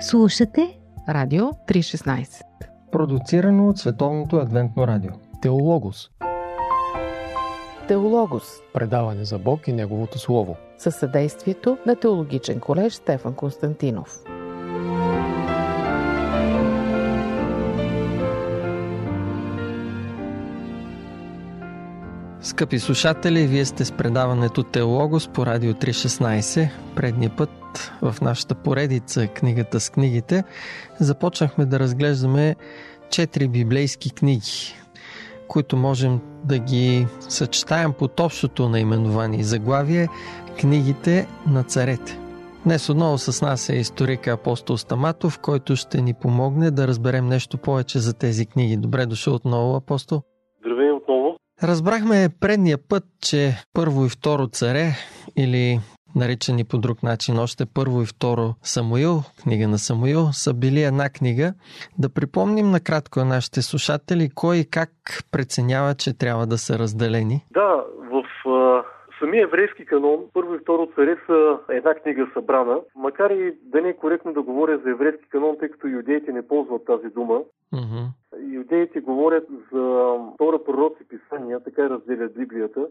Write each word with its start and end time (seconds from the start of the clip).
Слушате 0.00 0.78
Радио 1.08 1.44
316 1.44 2.42
Продуцирано 2.92 3.68
от 3.68 3.78
Световното 3.78 4.36
адвентно 4.36 4.86
радио. 4.86 5.10
Теологос. 5.42 6.10
Теологос. 7.88 8.44
Предаване 8.74 9.24
за 9.24 9.38
Бог 9.38 9.68
и 9.68 9.72
Неговото 9.72 10.18
Слово. 10.18 10.56
Със 10.78 10.94
съдействието 10.96 11.78
на 11.86 11.96
Теологичен 11.96 12.60
колеж 12.60 12.94
Стефан 12.94 13.34
Константинов. 13.34 14.18
Скъпи 22.56 22.78
слушатели, 22.78 23.46
вие 23.46 23.64
сте 23.64 23.84
с 23.84 23.92
предаването 23.92 24.62
Теологос 24.62 25.28
по 25.28 25.46
Радио 25.46 25.72
316. 25.72 26.70
Предния 26.94 27.36
път 27.36 27.50
в 28.02 28.16
нашата 28.22 28.54
поредица 28.54 29.26
Книгата 29.26 29.80
с 29.80 29.90
книгите 29.90 30.44
започнахме 31.00 31.66
да 31.66 31.78
разглеждаме 31.78 32.56
четири 33.10 33.48
библейски 33.48 34.10
книги, 34.10 34.74
които 35.48 35.76
можем 35.76 36.20
да 36.44 36.58
ги 36.58 37.06
съчетаем 37.28 37.92
под 37.92 38.20
общото 38.20 38.68
наименование 38.68 39.40
и 39.40 39.44
заглавие 39.44 40.08
Книгите 40.60 41.26
на 41.46 41.64
царете. 41.64 42.18
Днес 42.64 42.88
отново 42.88 43.18
с 43.18 43.42
нас 43.42 43.68
е 43.68 43.76
историка 43.76 44.32
апостол 44.32 44.76
Стаматов, 44.76 45.38
който 45.38 45.76
ще 45.76 46.02
ни 46.02 46.14
помогне 46.14 46.70
да 46.70 46.88
разберем 46.88 47.26
нещо 47.26 47.58
повече 47.58 47.98
за 47.98 48.14
тези 48.14 48.46
книги. 48.46 48.76
Добре 48.76 49.06
дошъл 49.06 49.34
отново, 49.34 49.76
апостол. 49.76 50.22
Разбрахме 51.62 52.28
предния 52.40 52.78
път, 52.88 53.04
че 53.20 53.64
първо 53.72 54.06
и 54.06 54.08
второ 54.08 54.46
царе, 54.46 54.92
или 55.36 55.80
наричани 56.16 56.64
по 56.64 56.78
друг 56.78 57.02
начин 57.02 57.38
още 57.38 57.66
първо 57.66 58.02
и 58.02 58.06
второ 58.06 58.54
Самуил, 58.62 59.22
книга 59.42 59.68
на 59.68 59.78
Самуил, 59.78 60.28
са 60.32 60.54
били 60.54 60.82
една 60.82 61.08
книга. 61.08 61.54
Да 61.98 62.08
припомним 62.08 62.70
накратко 62.70 63.18
на 63.18 63.24
нашите 63.24 63.62
слушатели 63.62 64.30
кой 64.34 64.56
и 64.56 64.70
как 64.70 64.90
преценява, 65.30 65.94
че 65.94 66.18
трябва 66.18 66.46
да 66.46 66.58
са 66.58 66.78
разделени. 66.78 67.44
Да, 67.50 67.84
в 68.10 68.22
самия 69.18 69.42
еврейски 69.42 69.86
канон, 69.86 70.24
първо 70.32 70.54
и 70.54 70.58
второ 70.58 70.88
царе 70.94 71.16
са 71.26 71.58
една 71.68 71.94
книга 71.94 72.30
събрана. 72.34 72.80
Макар 72.96 73.30
и 73.30 73.54
да 73.62 73.80
не 73.80 73.88
е 73.88 73.96
коректно 73.96 74.32
да 74.32 74.42
говоря 74.42 74.78
за 74.78 74.90
еврейски 74.90 75.28
канон, 75.28 75.56
тъй 75.58 75.68
като 75.68 75.86
юдеите 75.86 76.32
не 76.32 76.48
ползват 76.48 76.84
тази 76.84 77.08
дума. 77.08 77.40
Мгм. 77.72 78.04
Юдеите 78.52 79.00
говорят 79.00 79.44
за 79.72 80.14
втора 80.34 80.64
пророци 80.64 81.04
писания, 81.08 81.60
така 81.60 81.90
разделят 81.90 82.34
Библията, 82.34 82.86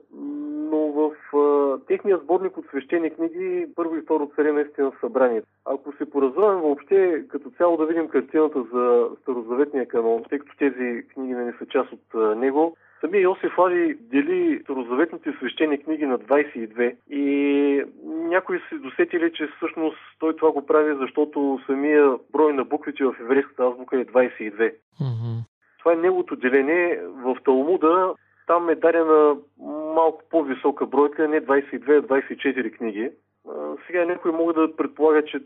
но 0.72 0.78
в 0.78 1.12
а, 1.38 1.78
техния 1.88 2.18
сборник 2.18 2.58
от 2.58 2.66
свещени 2.66 3.10
книги 3.10 3.68
първо 3.76 3.96
и 3.96 4.02
второ 4.02 4.32
царе 4.36 4.52
наистина 4.52 4.92
са 4.92 4.98
събрани. 5.00 5.42
Ако 5.66 5.94
се 5.98 6.10
поразровим 6.10 6.62
въобще 6.62 7.24
като 7.30 7.50
цяло 7.58 7.78
да 7.78 7.86
видим 7.86 8.08
картината 8.08 8.64
за 8.74 9.08
старозаветния 9.22 9.88
канон, 9.88 10.24
тъй 10.30 10.40
като 10.40 10.58
тези 10.58 11.08
книги 11.08 11.34
не 11.34 11.54
са 11.60 11.66
част 11.66 11.92
от 11.92 12.16
а, 12.16 12.36
него, 12.36 12.78
Самия 13.06 13.22
Йосиф 13.22 13.60
Ари 13.60 13.98
дели 14.02 14.60
старозаветните 14.64 15.32
свещени 15.32 15.84
книги 15.84 16.06
на 16.06 16.20
22 16.20 16.96
и 17.10 17.84
някои 18.06 18.60
се 18.70 18.76
досетили, 18.76 19.32
че 19.34 19.48
всъщност 19.48 19.98
той 20.20 20.36
това 20.36 20.52
го 20.52 20.66
прави, 20.66 20.96
защото 21.00 21.60
самия 21.66 22.16
брой 22.32 22.54
на 22.54 22.64
буквите 22.64 23.06
в 23.06 23.16
еврейската 23.22 23.64
азбука 23.64 24.00
е 24.00 24.06
22. 24.06 24.74
Мгм. 25.02 25.40
Това 25.80 25.94
е 25.94 25.96
неговото 25.96 26.36
деление. 26.36 27.02
В 27.08 27.38
Талмуда 27.44 28.14
там 28.48 28.70
е 28.70 28.76
дадена 28.76 29.36
малко 29.96 30.24
по-висока 30.30 30.86
бройка, 30.86 31.28
не 31.28 31.42
22, 31.42 32.00
а 32.00 32.02
24 32.02 32.78
книги. 32.78 33.12
А, 33.50 33.52
Сега 33.88 34.06
някои 34.06 34.32
могат 34.32 34.56
да 34.56 34.76
предполагат, 34.76 35.28
че 35.28 35.40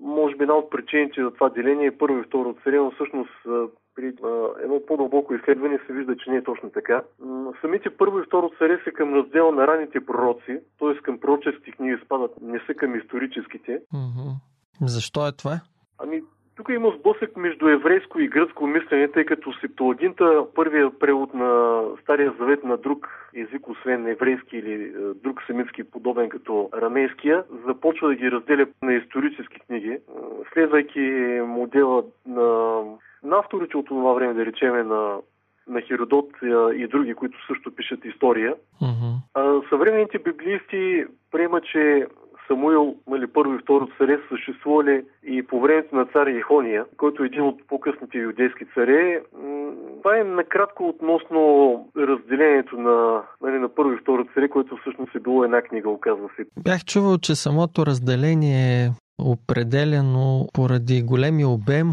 може 0.00 0.36
би 0.36 0.42
една 0.42 0.54
от 0.54 0.70
причините 0.70 1.22
за 1.22 1.30
това 1.30 1.48
деление 1.48 1.86
е 1.86 1.98
първо 1.98 2.18
и 2.18 2.22
второ 2.22 2.54
царе, 2.64 2.76
но 2.76 2.90
всъщност 2.90 3.30
при 3.94 4.06
едно 4.62 4.86
по-дълбоко 4.86 5.34
изследване 5.34 5.78
се 5.86 5.92
вижда, 5.92 6.16
че 6.16 6.30
не 6.30 6.36
е 6.36 6.44
точно 6.44 6.70
така. 6.70 7.02
Самите 7.60 7.90
първо 7.90 8.18
и 8.18 8.24
второ 8.26 8.50
царе 8.58 8.80
са 8.84 8.90
към 8.90 9.14
раздела 9.14 9.52
на 9.52 9.66
ранните 9.66 10.06
пророци, 10.06 10.60
т.е. 10.78 10.94
към 11.02 11.20
пророческите 11.20 11.70
книги 11.70 11.96
спадат, 12.04 12.30
не 12.42 12.60
са 12.66 12.74
към 12.74 12.98
историческите. 12.98 13.80
Мгм. 13.92 14.30
Защо 14.80 15.28
е 15.28 15.32
това? 15.32 15.60
Ами, 15.98 16.22
тук 16.56 16.68
има 16.68 16.92
сблъсък 16.98 17.36
между 17.36 17.68
еврейско 17.68 18.20
и 18.20 18.28
гръцко 18.28 18.66
мислене, 18.66 19.08
тъй 19.08 19.24
като 19.24 19.52
Септуагинта, 19.60 20.46
първият 20.54 20.98
превод 20.98 21.34
на 21.34 21.82
Стария 22.02 22.34
завет 22.38 22.64
на 22.64 22.76
друг 22.76 23.08
език, 23.34 23.68
освен 23.68 24.06
еврейски 24.06 24.56
или 24.56 24.82
е, 24.82 25.14
друг 25.14 25.42
семитски, 25.46 25.84
подобен 25.84 26.28
като 26.28 26.68
арамейския, 26.72 27.44
започва 27.66 28.08
да 28.08 28.14
ги 28.14 28.30
разделя 28.30 28.66
на 28.82 28.94
исторически 28.94 29.60
книги, 29.60 29.90
е, 29.90 30.00
следвайки 30.52 31.00
модела 31.46 32.04
на, 32.26 32.82
на 33.24 33.38
авторите 33.38 33.76
от 33.76 33.86
това 33.86 34.12
време, 34.12 34.34
да 34.34 34.46
речеме 34.46 34.82
на 34.82 35.16
на 35.68 35.80
Херодот 35.80 36.30
и 36.76 36.86
други, 36.86 37.14
които 37.14 37.38
също 37.46 37.74
пишат 37.74 38.04
история. 38.04 38.54
Мгм. 38.82 39.10
А, 39.34 39.60
съвременните 39.70 40.18
библисти 40.18 41.04
приемат, 41.30 41.64
че 41.72 42.06
Самуил, 42.48 42.94
нали, 43.06 43.26
първо 43.26 43.54
и 43.54 43.58
второ 43.62 43.88
царе 43.98 44.16
са 44.16 44.22
съществували 44.28 45.04
и 45.22 45.42
по 45.42 45.60
времето 45.60 45.96
на 45.96 46.06
цар 46.06 46.26
Ехония, 46.26 46.84
който 46.96 47.22
е 47.22 47.26
един 47.26 47.42
от 47.42 47.66
по-късните 47.68 48.18
юдейски 48.18 48.64
царе. 48.74 49.22
Това 50.02 50.18
е 50.18 50.24
накратко 50.24 50.88
относно 50.88 51.40
разделението 51.96 52.76
на, 52.76 53.22
нали, 53.42 53.58
на 53.58 53.68
първо 53.68 53.92
и 53.92 53.98
второ 54.02 54.24
царе, 54.34 54.48
което 54.48 54.76
всъщност 54.76 55.14
е 55.14 55.20
било 55.20 55.44
една 55.44 55.62
книга, 55.62 55.90
оказва 55.90 56.28
се. 56.36 56.44
Бях 56.64 56.84
чувал, 56.84 57.18
че 57.18 57.34
самото 57.34 57.86
разделение 57.86 58.84
е 58.84 58.90
определено 59.18 60.48
поради 60.52 61.02
големия 61.02 61.48
обем 61.48 61.88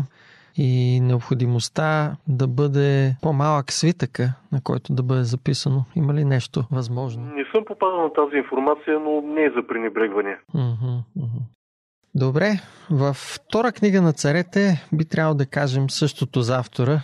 и 0.57 0.99
необходимостта 1.01 2.17
да 2.27 2.47
бъде 2.47 3.15
по-малък 3.21 3.71
свитъка, 3.71 4.23
на 4.51 4.59
който 4.63 4.93
да 4.93 5.03
бъде 5.03 5.23
записано. 5.23 5.85
Има 5.95 6.13
ли 6.13 6.25
нещо 6.25 6.63
възможно? 6.71 7.23
Не 7.35 7.45
съм 7.55 7.65
попадал 7.65 8.01
на 8.01 8.13
тази 8.13 8.35
информация, 8.37 8.99
но 8.99 9.21
не 9.21 9.43
е 9.43 9.51
за 9.55 9.67
пренебрегване. 9.67 10.37
Добре, 12.15 12.49
във 12.91 13.15
втора 13.15 13.71
книга 13.71 14.01
на 14.01 14.13
царете 14.13 14.61
би 14.93 15.05
трябвало 15.05 15.37
да 15.37 15.45
кажем 15.45 15.89
същото 15.89 16.39
за 16.41 16.59
автора. 16.59 16.97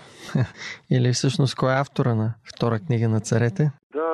Или 0.91 1.11
всъщност 1.11 1.55
кой 1.55 1.71
е 1.73 1.81
автора 1.81 2.15
на 2.15 2.33
втора 2.49 2.79
книга 2.87 3.09
на 3.09 3.19
царете? 3.19 3.71
Да, 3.93 4.07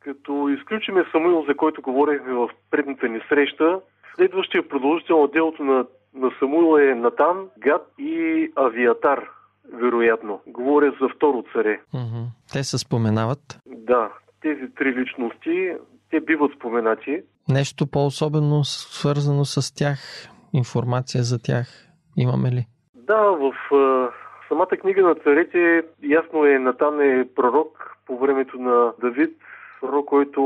като 0.00 0.48
изключиме 0.58 1.04
Самуил, 1.12 1.44
за 1.48 1.56
който 1.56 1.82
говорихме 1.82 2.32
в 2.32 2.48
предната 2.70 3.08
ни 3.08 3.20
среща, 3.28 3.80
следващия 4.16 4.68
продължител 4.68 5.20
на 5.20 5.28
делото 5.28 5.64
на, 5.64 5.86
на 6.14 6.30
Самуил 6.38 6.78
е 6.78 6.94
Натан, 6.94 7.48
Гад 7.58 7.86
и 7.98 8.52
Авиатар, 8.56 9.30
вероятно. 9.72 10.40
Говоря 10.46 10.92
за 11.00 11.08
второ 11.16 11.44
царе. 11.52 11.80
Мгм. 11.94 12.24
Те 12.52 12.64
се 12.64 12.78
споменават. 12.78 13.60
Да, 13.66 14.10
тези 14.42 14.74
три 14.74 14.94
личности, 14.94 15.72
те 16.10 16.20
биват 16.20 16.52
споменати. 16.56 17.22
Нещо 17.48 17.86
по-особено 17.86 18.64
свързано 18.64 19.44
с 19.44 19.74
тях, 19.74 19.98
информация 20.52 21.22
за 21.22 21.38
тях 21.42 21.66
имаме 22.16 22.50
ли? 22.50 22.66
Да, 22.94 23.20
в 23.20 23.52
самата 24.48 24.66
книга 24.66 25.02
на 25.02 25.14
царете 25.14 25.82
ясно 26.02 26.44
е, 26.44 26.58
Натан 26.58 27.00
е 27.00 27.28
пророк 27.36 27.96
по 28.06 28.18
времето 28.18 28.58
на 28.58 28.92
Давид, 29.00 29.36
пророк, 29.84 30.06
който 30.06 30.40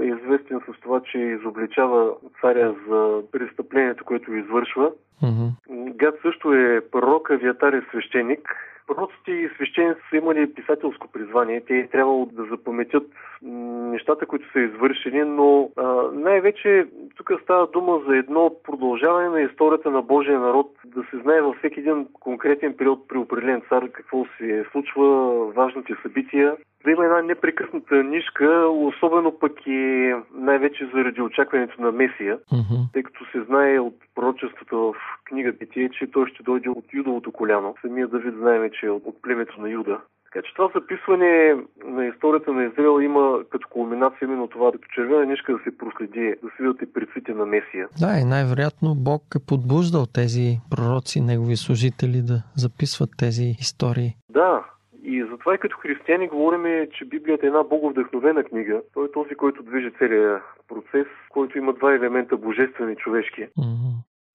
е 0.00 0.04
известен 0.04 0.60
с 0.60 0.80
това, 0.80 1.00
че 1.00 1.18
изобличава 1.18 2.10
царя 2.40 2.74
за 2.88 3.22
престъплението, 3.32 4.04
което 4.04 4.34
извършва. 4.34 4.92
Мгм. 5.22 5.46
Гад 5.90 6.14
също 6.22 6.52
е 6.52 6.80
пророк, 6.92 7.30
Авиатар 7.30 7.72
е 7.72 7.82
свещеник. 7.90 8.48
Пророците 8.86 9.30
и 9.30 9.48
свещеници 9.54 10.00
са 10.10 10.16
имали 10.16 10.54
писателско 10.54 11.08
призвание. 11.12 11.60
Те 11.60 11.78
е 11.78 11.88
трябвало 11.88 12.26
да 12.26 12.44
запаметят 12.44 13.06
м, 13.42 13.50
нещата, 13.92 14.26
които 14.26 14.52
са 14.52 14.60
извършени, 14.60 15.22
но 15.24 15.70
най-вече 16.12 16.86
тук 17.16 17.32
става 17.42 17.66
дума 17.66 18.00
за 18.08 18.16
едно 18.16 18.52
продължаване 18.64 19.28
на 19.28 19.40
историята 19.40 19.90
на 19.90 20.02
Божия 20.02 20.40
народ, 20.40 20.70
да 20.84 21.02
се 21.10 21.18
знае 21.22 21.40
във 21.40 21.56
всеки 21.56 21.80
един 21.80 22.06
конкретен 22.12 22.74
период 22.76 23.08
при 23.08 23.18
определен 23.18 23.62
цар 23.68 23.88
какво 23.92 24.24
се 24.38 24.64
случва, 24.72 25.36
важните 25.52 25.94
събития. 26.02 26.56
Да 26.86 26.92
има 26.92 27.04
една 27.04 27.22
непрекъсната 27.22 27.94
нишка, 27.94 28.68
особено 28.68 29.38
пък 29.38 29.52
и 29.66 30.12
най-вече 30.34 30.90
заради 30.94 31.20
очакването 31.20 31.82
на 31.82 31.92
Месия 31.92 32.38
Мгм. 32.52 32.82
тъй 32.92 33.02
като 33.02 33.24
се 33.32 33.42
знае 33.42 33.78
от 33.78 33.94
пророчествата 34.14 34.76
в 34.76 34.92
книга 35.24 35.52
Битие, 35.52 35.88
че 35.88 36.10
той 36.10 36.26
ще 36.26 36.42
дойде 36.42 36.68
от 36.68 36.84
Юдовото 36.94 37.32
коляно. 37.32 37.74
Самия 37.82 38.08
Давид 38.08 38.34
знаеме, 38.38 38.70
че 38.70 38.86
е 38.86 38.90
от 38.90 39.22
племето 39.22 39.60
на 39.60 39.70
Юда. 39.70 40.00
Така 40.24 40.46
че 40.46 40.54
това 40.54 40.68
записване 40.74 41.56
на 41.84 42.06
историята 42.06 42.52
на 42.52 42.64
Израел 42.64 43.00
има 43.00 43.38
като 43.50 43.68
кулминация 43.68 44.18
именно 44.22 44.48
това, 44.48 44.72
като 44.72 44.88
червена 44.94 45.26
нишка 45.26 45.52
да 45.52 45.58
се 45.64 45.78
проследи, 45.78 46.34
да 46.42 46.48
се 46.48 46.62
видят 46.62 46.82
и 46.82 46.92
предците 46.92 47.32
на 47.34 47.46
Месия. 47.46 47.88
Да, 48.00 48.18
и 48.20 48.24
най-вероятно 48.24 48.94
Бог 48.94 49.22
е 49.36 49.46
подбуждал 49.46 50.06
тези 50.06 50.58
пророци, 50.70 51.20
негови 51.20 51.56
служители 51.56 52.22
да 52.22 52.42
записват 52.56 53.10
тези 53.18 53.44
истории. 53.60 54.10
Да, 54.30 54.64
и 55.06 55.24
затова 55.30 55.54
и 55.54 55.58
като 55.58 55.76
християни 55.82 56.28
говорим, 56.28 56.86
че 56.98 57.04
Библията 57.04 57.46
е 57.46 57.52
една 57.52 57.62
боговдъхновена 57.62 58.44
книга. 58.44 58.80
Той 58.94 59.06
е 59.06 59.12
този, 59.12 59.34
който 59.34 59.62
движи 59.62 59.90
целият 59.98 60.42
процес, 60.68 61.06
който 61.30 61.58
има 61.58 61.72
два 61.72 61.94
елемента 61.94 62.36
божествени 62.36 62.92
и 62.92 62.96
човешки. 62.96 63.46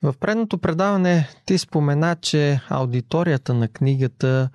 В 0.03 0.13
предното 0.19 0.57
предаване 0.57 1.27
ти 1.45 1.57
спомена, 1.57 2.15
че 2.21 2.59
аудиторията 2.69 3.53
на 3.53 3.67
книгата 3.67 4.49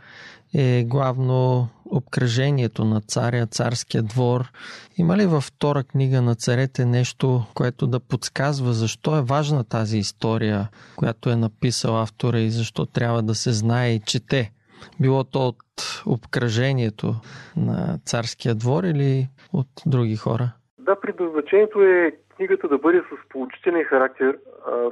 е 0.54 0.84
главно 0.84 1.68
обкръжението 1.84 2.84
на 2.84 3.00
царя, 3.00 3.46
царския 3.46 4.02
двор. 4.02 4.44
Има 4.98 5.16
ли 5.16 5.26
във 5.26 5.44
втора 5.44 5.84
книга 5.84 6.22
на 6.22 6.34
царете 6.34 6.84
нещо, 6.84 7.42
което 7.54 7.86
да 7.86 8.00
подсказва 8.00 8.72
защо 8.72 9.18
е 9.18 9.22
важна 9.22 9.64
тази 9.64 9.98
история, 9.98 10.68
която 10.96 11.30
е 11.30 11.36
написал 11.36 12.02
автора 12.02 12.38
и 12.38 12.50
защо 12.50 12.86
трябва 12.86 13.22
да 13.22 13.34
се 13.34 13.52
знае 13.52 13.94
и 13.94 14.00
чете? 14.06 14.52
Било 15.00 15.24
то 15.24 15.48
от 15.48 16.02
обкръжението 16.06 17.06
на 17.56 17.98
царския 18.04 18.54
двор 18.54 18.84
или 18.84 19.28
от 19.52 19.68
други 19.86 20.16
хора? 20.16 20.52
Да, 20.78 21.00
предназначението 21.00 21.82
е 21.82 22.12
книгата 22.36 22.68
да 22.68 22.78
бъде 22.78 22.98
с 22.98 23.28
поучителен 23.28 23.84
характер, 23.84 24.38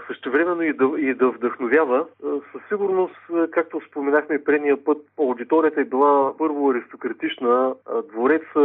същевременно 0.06 0.62
и 0.62 0.72
да, 0.72 0.90
и 0.98 1.14
да 1.14 1.30
вдъхновява. 1.30 2.06
Със 2.22 2.62
сигурност, 2.68 3.16
както 3.50 3.80
споменахме 3.88 4.44
предния 4.44 4.84
път, 4.84 4.98
аудиторията 5.18 5.80
е 5.80 5.84
била 5.84 6.36
първо 6.38 6.70
аристократична, 6.70 7.74
двореца, 8.12 8.64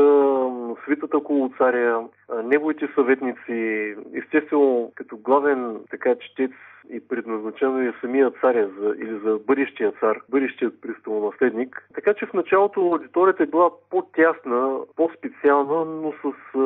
свитата 0.85 1.17
около 1.17 1.51
царя, 1.57 2.03
неговите 2.43 2.87
съветници, 2.95 3.95
естествено 4.13 4.91
като 4.95 5.17
главен 5.17 5.77
така 5.91 6.15
четец 6.15 6.51
и 6.89 7.07
предназначено 7.07 7.79
е 7.79 7.93
самия 8.01 8.31
царя 8.41 8.69
за, 8.79 8.95
или 8.97 9.19
за 9.19 9.39
бъдещия 9.47 9.91
цар, 9.91 10.19
бъдещият 10.29 10.81
престолонаследник. 10.81 11.89
Така 11.95 12.13
че 12.13 12.25
в 12.25 12.33
началото 12.33 12.81
аудиторията 12.81 13.43
е 13.43 13.45
била 13.45 13.69
по-тясна, 13.89 14.77
по-специална, 14.95 15.85
но 15.85 16.11
с 16.11 16.57
а, 16.57 16.59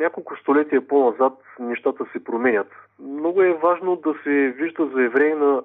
няколко 0.00 0.36
столетия 0.36 0.88
по-назад 0.88 1.32
нещата 1.60 2.04
се 2.12 2.24
променят. 2.24 2.68
Много 2.98 3.42
е 3.42 3.52
важно 3.52 3.96
да 3.96 4.14
се 4.24 4.54
вижда 4.58 4.86
за 4.94 5.02
евреи 5.02 5.34
на 5.34 5.62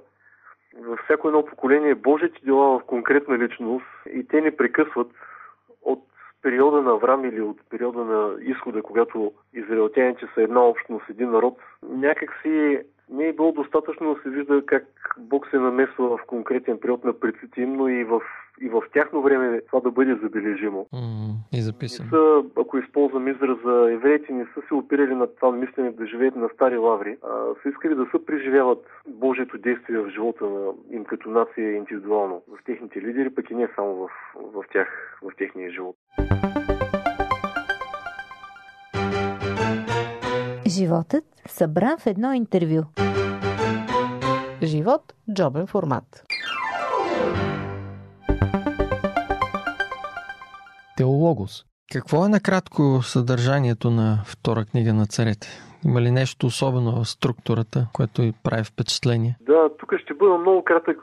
във 0.79 0.99
всяко 0.99 1.27
едно 1.27 1.45
поколение 1.45 1.95
Божите 1.95 2.39
дела 2.45 2.79
в 2.79 2.83
конкретна 2.83 3.37
личност 3.37 3.85
и 4.13 4.27
те 4.27 4.41
не 4.41 4.57
прекъсват 4.57 5.07
от 5.81 6.03
периода 6.41 6.81
на 6.81 6.91
Аврам 6.91 7.25
или 7.25 7.41
от 7.41 7.57
периода 7.69 8.05
на 8.05 8.35
изхода, 8.41 8.81
когато 8.81 9.31
израелтяните 9.53 10.27
са 10.33 10.41
една 10.41 10.61
общност, 10.65 11.09
един 11.09 11.31
народ, 11.31 11.57
някак 11.83 12.39
си 12.41 12.79
не 13.11 13.27
е 13.27 13.33
било 13.33 13.51
достатъчно 13.51 14.13
да 14.13 14.21
се 14.21 14.29
вижда 14.29 14.65
как 14.65 14.85
Бог 15.19 15.47
се 15.47 15.59
намесва 15.59 16.17
в 16.17 16.19
конкретен 16.27 16.77
период 16.79 17.03
на 17.03 17.13
предците 17.19 17.61
им, 17.61 17.73
но 17.73 17.87
и 17.87 18.03
в, 18.03 18.21
и 18.61 18.69
в 18.69 18.81
тяхно 18.93 19.21
време 19.21 19.61
това 19.67 19.79
да 19.79 19.91
бъде 19.91 20.15
забележимо. 20.15 20.87
Mm, 20.93 21.57
и 21.57 21.61
записано. 21.61 22.09
са, 22.09 22.43
ако 22.61 22.77
използвам 22.77 23.27
израза, 23.27 23.91
евреите 23.91 24.33
не 24.33 24.45
са 24.45 24.61
се 24.67 24.73
опирали 24.73 25.15
на 25.15 25.27
това 25.27 25.51
мислене 25.51 25.91
да 25.91 26.05
живеят 26.05 26.35
на 26.35 26.49
стари 26.53 26.77
лаври, 26.77 27.17
а 27.23 27.27
са 27.63 27.69
искали 27.69 27.95
да 27.95 28.05
се 28.11 28.25
преживяват 28.25 28.85
Божието 29.07 29.57
действие 29.57 29.97
в 29.97 30.09
живота 30.09 30.45
на 30.45 30.71
им 30.91 31.05
като 31.05 31.29
нация 31.29 31.75
индивидуално, 31.75 32.41
в 32.47 32.63
техните 32.65 33.01
лидери, 33.01 33.29
пък 33.29 33.49
и 33.49 33.55
не 33.55 33.67
само 33.75 33.95
в, 33.95 34.09
в 34.35 34.63
тях, 34.73 35.17
в 35.21 35.35
техния 35.37 35.71
живот. 35.71 35.95
Животът 40.81 41.23
събран 41.47 41.97
в 41.97 42.07
едно 42.07 42.33
интервю. 42.33 42.81
Живот– 44.63 45.01
джобен 45.33 45.67
формат. 45.67 46.23
Теологос. 50.97 51.65
Какво 51.93 52.25
е 52.25 52.29
накратко 52.29 53.01
съдържанието 53.01 53.89
на 53.89 54.17
втора 54.25 54.65
книга 54.71 54.93
на 54.93 55.05
царете? 55.05 55.47
Има 55.85 56.01
ли 56.01 56.11
нещо 56.11 56.47
особено 56.47 56.91
в 56.91 57.05
структурата, 57.05 57.87
което 57.93 58.21
и 58.21 58.33
прави 58.43 58.63
впечатление? 58.63 59.37
Да, 59.41 59.69
тук 59.79 59.93
ще 60.03 60.13
бъда 60.13 60.37
много 60.37 60.63
кратък 60.63 60.97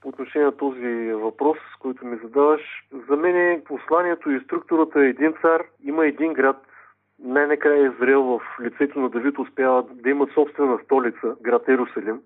по 0.00 0.08
отношение 0.08 0.46
на 0.46 0.56
този 0.56 1.12
въпрос, 1.12 1.58
който 1.80 2.06
ми 2.06 2.16
задаваш. 2.24 2.60
За 3.10 3.16
мен 3.16 3.62
посланието 3.64 4.30
и 4.30 4.40
структурата 4.44 5.00
е 5.00 5.08
един 5.08 5.34
цар, 5.42 5.62
има 5.84 6.06
един 6.06 6.32
град, 6.32 6.56
най-накрая 7.22 7.92
Израел 7.94 8.22
в 8.22 8.40
лицето 8.60 9.00
на 9.00 9.08
Давид 9.08 9.38
успява 9.38 9.84
да 9.92 10.10
имат 10.10 10.32
собствена 10.34 10.78
столица, 10.84 11.34
град 11.42 11.68
Ерусалим. 11.68 12.20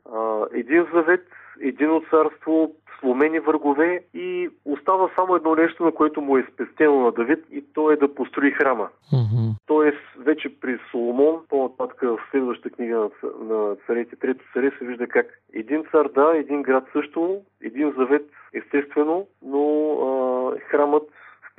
Един 0.52 0.86
завет, 0.94 1.26
едино 1.60 2.02
царство, 2.10 2.74
сломени 3.00 3.40
врагове 3.40 4.04
и 4.14 4.50
остава 4.64 5.10
само 5.14 5.36
едно 5.36 5.54
нещо, 5.54 5.84
на 5.84 5.92
което 5.92 6.20
му 6.20 6.38
е 6.38 6.46
спестено 6.52 7.00
на 7.00 7.12
Давид 7.12 7.44
и 7.50 7.64
то 7.74 7.90
е 7.90 7.96
да 7.96 8.14
построи 8.14 8.50
храма. 8.50 8.88
Mm-hmm. 9.12 9.52
Тоест, 9.66 9.98
вече 10.18 10.60
при 10.60 10.78
Соломон, 10.90 11.40
по-нататък 11.48 12.00
в 12.02 12.18
следващата 12.30 12.70
книга 12.70 12.98
на, 12.98 13.10
на 13.54 13.76
царете, 13.86 14.16
трето 14.16 14.44
царе, 14.52 14.70
се 14.78 14.84
вижда 14.84 15.06
как 15.06 15.26
един 15.54 15.84
цар 15.90 16.08
да, 16.14 16.32
един 16.36 16.62
град 16.62 16.84
също, 16.92 17.40
един 17.62 17.92
завет 17.98 18.30
естествено, 18.54 19.26
но 19.42 19.92
а, 19.92 20.60
храмът 20.60 21.08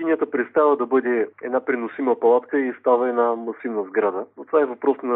Синята 0.02 0.32
представа 0.32 0.78
да 0.78 0.86
бъде 0.86 1.28
една 1.44 1.66
преносима 1.66 2.20
палатка 2.20 2.60
и 2.60 2.74
става 2.80 3.10
една 3.10 3.36
масивна 3.36 3.84
сграда. 3.84 4.26
Но 4.38 4.46
това 4.46 4.62
е 4.62 4.66
въпрос 4.66 4.98
на, 5.04 5.16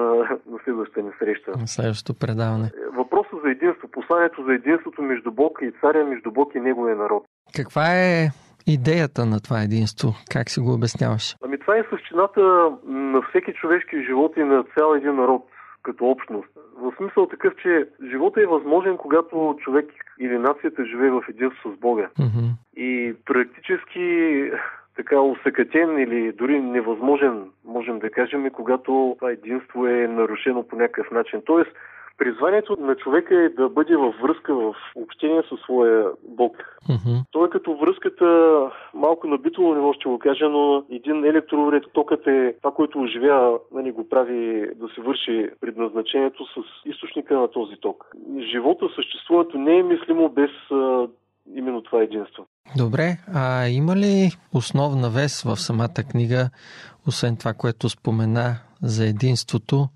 на 0.51 0.57
следващата 0.63 1.01
ни 1.01 1.11
среща. 1.19 1.51
На 1.51 1.67
следващото 1.67 2.19
предаване. 2.19 2.65
Е, 2.65 2.97
въпросът 2.97 3.39
за 3.43 3.49
единство, 3.49 3.87
посланието 3.87 4.43
за 4.43 4.53
единството 4.53 5.01
между 5.01 5.31
Бог 5.31 5.59
и 5.61 5.71
царя, 5.81 6.05
между 6.05 6.31
Бог 6.31 6.55
и 6.55 6.59
неговия 6.59 6.95
народ. 6.95 7.23
Каква 7.55 7.85
е 7.95 8.29
идеята 8.67 9.25
на 9.25 9.39
това 9.39 9.61
единство? 9.61 10.07
Как 10.31 10.49
си 10.49 10.59
го 10.59 10.73
обясняваш? 10.73 11.35
Ами 11.43 11.59
това 11.59 11.77
е 11.77 11.89
същината 11.89 12.41
на 12.85 13.21
всеки 13.29 13.53
човешки 13.53 14.05
живот 14.07 14.31
и 14.37 14.43
на 14.43 14.63
цял 14.63 14.93
един 14.93 15.15
народ 15.15 15.43
като 15.83 16.05
общност. 16.05 16.49
В 16.77 16.93
смисъл 16.97 17.27
такъв, 17.27 17.53
че 17.55 17.87
живота 18.09 18.41
е 18.41 18.45
възможен, 18.45 18.97
когато 18.97 19.57
човек 19.59 19.85
или 20.19 20.37
нацията 20.37 20.85
живее 20.85 21.09
в 21.09 21.23
единство 21.29 21.71
с 21.71 21.79
Бога. 21.79 22.09
Mm-hmm. 22.19 22.49
И 22.75 23.13
практически 23.25 24.51
така 24.95 25.21
усъкътен 25.21 25.99
или 25.99 26.31
дори 26.31 26.61
невъзможен, 26.61 27.43
можем 27.65 27.99
да 27.99 28.09
кажем, 28.09 28.49
когато 28.49 29.15
това 29.19 29.31
единство 29.31 29.87
е 29.87 30.07
нарушено 30.07 30.67
по 30.67 30.75
някакъв 30.75 31.11
начин. 31.11 31.41
Тоест, 31.45 31.71
призванието 32.21 32.77
на 32.79 32.95
човека 32.95 33.35
е 33.43 33.49
да 33.49 33.69
бъде 33.69 33.95
във 33.95 34.15
връзка, 34.23 34.55
в 34.55 34.75
общение 34.95 35.41
със 35.49 35.59
своя 35.59 36.05
Бог. 36.27 36.53
Mm-hmm. 36.89 37.23
Той 37.31 37.47
е 37.47 37.49
като 37.49 37.77
връзката, 37.77 38.25
малко 38.93 39.27
на 39.27 39.37
битово 39.37 39.75
ниво 39.75 39.93
ще 39.93 40.09
го 40.09 40.19
кажа, 40.19 40.49
но 40.49 40.83
един 40.91 41.25
електроуред, 41.25 41.83
токът 41.93 42.27
е 42.27 42.55
това, 42.61 42.71
което 42.75 43.01
оживява, 43.01 43.59
нали, 43.71 43.91
го 43.91 44.09
прави 44.09 44.69
да 44.75 44.87
се 44.95 45.01
върши 45.01 45.49
предназначението 45.61 46.45
с 46.45 46.89
източника 46.89 47.33
на 47.39 47.47
този 47.47 47.75
ток. 47.81 47.97
Живота, 48.51 48.85
съществуването 48.95 49.57
не 49.57 49.77
е 49.77 49.83
мислимо 49.83 50.29
без 50.29 50.51
а, 50.71 51.07
именно 51.55 51.81
това 51.81 52.01
единство. 52.01 52.45
Добре, 52.77 53.17
а 53.33 53.67
има 53.67 53.95
ли 53.95 54.29
основна 54.53 55.09
вес 55.09 55.43
в 55.43 55.55
самата 55.55 56.01
книга, 56.11 56.49
освен 57.07 57.37
това, 57.37 57.53
което 57.53 57.89
спомена 57.89 58.55
за 58.83 59.05
единството, 59.05 59.87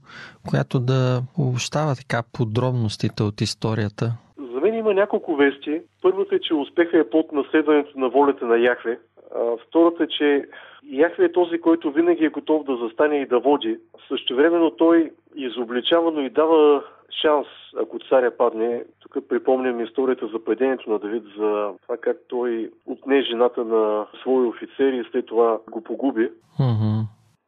която 0.49 0.79
да 0.79 1.21
обощава 1.37 1.95
така 1.95 2.23
подробностите 2.33 3.23
от 3.23 3.41
историята? 3.41 4.05
За 4.53 4.59
мен 4.61 4.73
има 4.73 4.93
няколко 4.93 5.35
вести. 5.35 5.81
Първата 6.01 6.35
е, 6.35 6.39
че 6.39 6.53
успеха 6.53 6.99
е 6.99 7.09
под 7.09 7.31
наследването 7.31 7.99
на 7.99 8.09
волята 8.09 8.45
на 8.45 8.57
Яхве. 8.57 8.99
А, 9.35 9.39
втората 9.67 10.03
е, 10.03 10.07
че 10.07 10.45
Яхве 10.91 11.25
е 11.25 11.31
този, 11.31 11.61
който 11.61 11.91
винаги 11.91 12.25
е 12.25 12.29
готов 12.29 12.63
да 12.63 12.75
застане 12.75 13.15
и 13.15 13.25
да 13.25 13.39
води. 13.39 13.77
Същевременно 14.07 14.71
той 14.71 15.11
изобличава, 15.35 16.11
но 16.11 16.21
и 16.21 16.29
дава 16.29 16.83
шанс, 17.21 17.47
ако 17.81 17.99
царя 18.09 18.37
падне. 18.37 18.83
Тук 18.99 19.27
припомням 19.29 19.83
историята 19.83 20.27
за 20.27 20.43
падението 20.43 20.89
на 20.89 20.99
Давид, 20.99 21.23
за 21.37 21.69
това 21.81 21.97
как 22.01 22.17
той 22.27 22.69
отне 22.85 23.21
жената 23.21 23.65
на 23.65 24.05
свои 24.21 24.47
офицери 24.47 24.97
и 24.97 25.11
след 25.11 25.25
това 25.25 25.57
го 25.71 25.83
погуби. 25.83 26.29
Mm-hmm. 26.59 26.94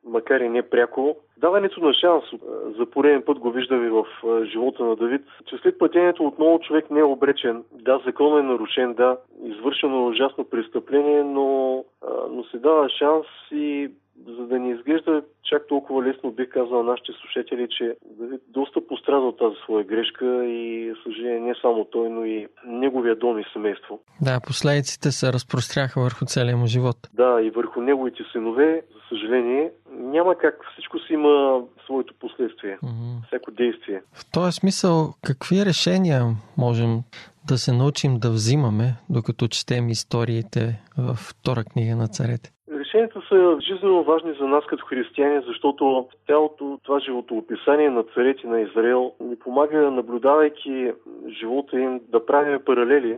Макар 0.07 0.41
и 0.41 0.49
не 0.49 0.61
пряко. 0.61 1.15
Даването 1.37 1.81
на 1.81 1.93
шанс 1.93 2.23
за 2.77 2.85
пореден 2.85 3.21
път 3.21 3.39
го 3.39 3.51
виждаме 3.51 3.89
в 3.89 4.05
живота 4.43 4.83
на 4.83 4.95
Давид, 4.95 5.21
че 5.45 5.57
след 5.57 5.77
падението 5.77 6.23
отново 6.23 6.59
човек 6.59 6.91
не 6.91 6.99
е 6.99 7.03
обречен. 7.03 7.63
Да, 7.71 8.01
законът 8.05 8.43
е 8.43 8.47
нарушен, 8.47 8.93
да, 8.93 9.17
извършено 9.43 9.97
е 9.97 10.09
ужасно 10.09 10.45
престъпление, 10.45 11.23
но, 11.23 11.83
но 12.31 12.43
се 12.43 12.57
дава 12.57 12.89
шанс 12.89 13.25
и 13.51 13.91
за 14.25 14.47
да 14.47 14.59
не 14.59 14.71
изглежда 14.71 15.21
чак 15.43 15.67
толкова 15.67 16.03
лесно, 16.03 16.31
бих 16.31 16.50
казал 16.50 16.83
на 16.83 16.91
нашите 16.91 17.12
слушатели, 17.12 17.67
че 17.69 17.95
Давид 18.19 18.41
доста 18.47 18.88
пострада 18.88 19.25
от 19.25 19.38
тази 19.38 19.55
своя 19.63 19.86
грешка 19.86 20.45
и, 20.45 20.93
съжаление, 21.03 21.39
не 21.39 21.55
само 21.62 21.86
той, 21.86 22.09
но 22.09 22.25
и 22.25 22.47
неговия 22.65 23.15
дом 23.15 23.39
и 23.39 23.43
семейство. 23.53 24.00
Да, 24.21 24.39
последиците 24.47 25.12
се 25.12 25.33
разпростряха 25.33 26.01
върху 26.01 26.25
целия 26.25 26.57
му 26.57 26.67
живот. 26.67 26.97
Да, 27.13 27.41
и 27.41 27.50
върху 27.50 27.81
неговите 27.81 28.24
синове, 28.31 28.81
за 28.93 29.00
съжаление, 29.09 29.71
няма 29.91 30.36
как. 30.36 30.55
Всичко 30.74 31.00
си 31.00 31.13
има 31.13 31.62
своето 31.86 32.13
последствие, 32.19 32.77
mm-hmm. 32.83 33.27
всяко 33.27 33.51
действие. 33.51 34.01
В 34.13 34.31
този 34.31 34.51
смисъл, 34.51 35.13
какви 35.25 35.65
решения 35.65 36.21
можем 36.57 37.03
да 37.47 37.57
се 37.57 37.71
научим 37.74 38.19
да 38.19 38.29
взимаме, 38.29 38.95
докато 39.09 39.47
четем 39.47 39.89
историите 39.89 40.81
във 40.97 41.17
втора 41.17 41.63
книга 41.63 41.95
на 41.95 42.07
царете? 42.07 42.51
Решенията 42.88 43.22
са 43.29 43.58
жизненно 43.62 44.03
важни 44.03 44.34
за 44.34 44.48
нас 44.48 44.65
като 44.65 44.86
християни, 44.86 45.41
защото 45.48 46.08
цялото 46.25 46.79
това 46.84 47.00
животоописание 47.00 47.89
на 47.89 48.03
царете 48.03 48.48
на 48.48 48.62
Израел 48.62 49.12
ни 49.20 49.36
помага, 49.36 49.91
наблюдавайки 49.91 50.91
живота 51.39 51.79
им, 51.79 52.00
да 52.10 52.25
правим 52.25 52.60
паралели. 52.65 53.17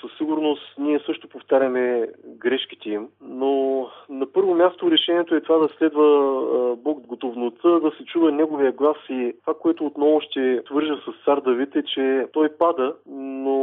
Със 0.00 0.10
сигурност 0.16 0.62
ние 0.78 1.00
също 1.06 1.28
повтаряме 1.28 2.08
грешките 2.26 2.90
им, 2.90 3.08
но 3.22 3.86
на 4.08 4.26
първо 4.26 4.54
място 4.54 4.90
решението 4.90 5.34
е 5.34 5.40
това 5.40 5.58
да 5.58 5.68
следва 5.68 6.76
Бог 6.76 7.06
готовността, 7.06 7.68
да 7.68 7.90
се 7.90 8.04
чува 8.04 8.32
Неговия 8.32 8.72
глас 8.72 8.96
и 9.08 9.32
това, 9.40 9.54
което 9.54 9.86
отново 9.86 10.20
ще 10.20 10.62
твържа 10.66 10.96
с 10.96 11.24
цар 11.24 11.40
Давид 11.40 11.76
е, 11.76 11.82
че 11.82 12.26
той 12.32 12.48
пада, 12.48 12.94
но 13.06 13.58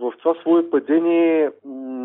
в 0.00 0.12
това 0.18 0.34
свое 0.34 0.70
падение 0.70 1.50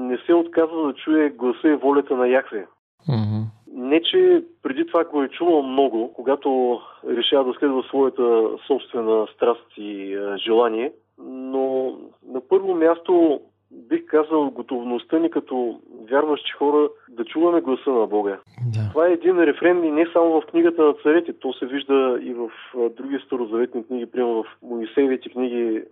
не 0.08 0.18
се 0.26 0.34
отказва 0.34 0.88
да 0.88 0.94
чуе 0.94 1.30
гласа 1.30 1.68
и 1.68 1.76
волята 1.76 2.16
на 2.16 2.28
Яхве. 2.28 2.68
Mm-hmm. 3.10 3.44
Не, 3.76 4.02
че 4.02 4.44
преди 4.64 4.86
това 4.86 5.04
го 5.04 5.24
е 5.24 5.30
чувал 5.30 5.64
много, 5.64 6.14
когато 6.14 6.80
решава 7.08 7.54
да 7.54 7.60
следва 7.60 7.84
своята 7.84 8.50
собствена 8.68 9.28
страст 9.36 9.66
и 9.78 10.18
желание, 10.38 10.92
но 11.18 11.98
на 12.28 12.42
първо 12.50 12.76
място 12.76 13.42
бих 13.72 14.06
казал 14.06 14.50
готовността 14.50 15.20
ни 15.20 15.30
като 15.30 15.80
вярващи 16.10 16.52
хора 16.52 16.90
да 17.10 17.26
чуваме 17.26 17.62
гласа 17.62 17.90
на 17.90 18.08
Бога. 18.08 18.40
Да. 18.74 18.90
Това 18.90 19.08
е 19.08 19.14
един 19.14 19.40
рефрен 19.40 19.84
и 19.84 19.92
не 19.92 20.08
само 20.14 20.42
в 20.42 20.46
книгата 20.46 20.84
на 20.84 20.94
царете, 20.94 21.34
то 21.34 21.54
се 21.54 21.66
вижда 21.66 22.20
и 22.22 22.34
в 22.34 22.50
други 22.98 23.20
старозаветни 23.26 23.84
книги, 23.84 24.06
примерно 24.06 24.44
в 24.44 24.48
Моисеевите 24.62 25.30
книги. 25.30 25.84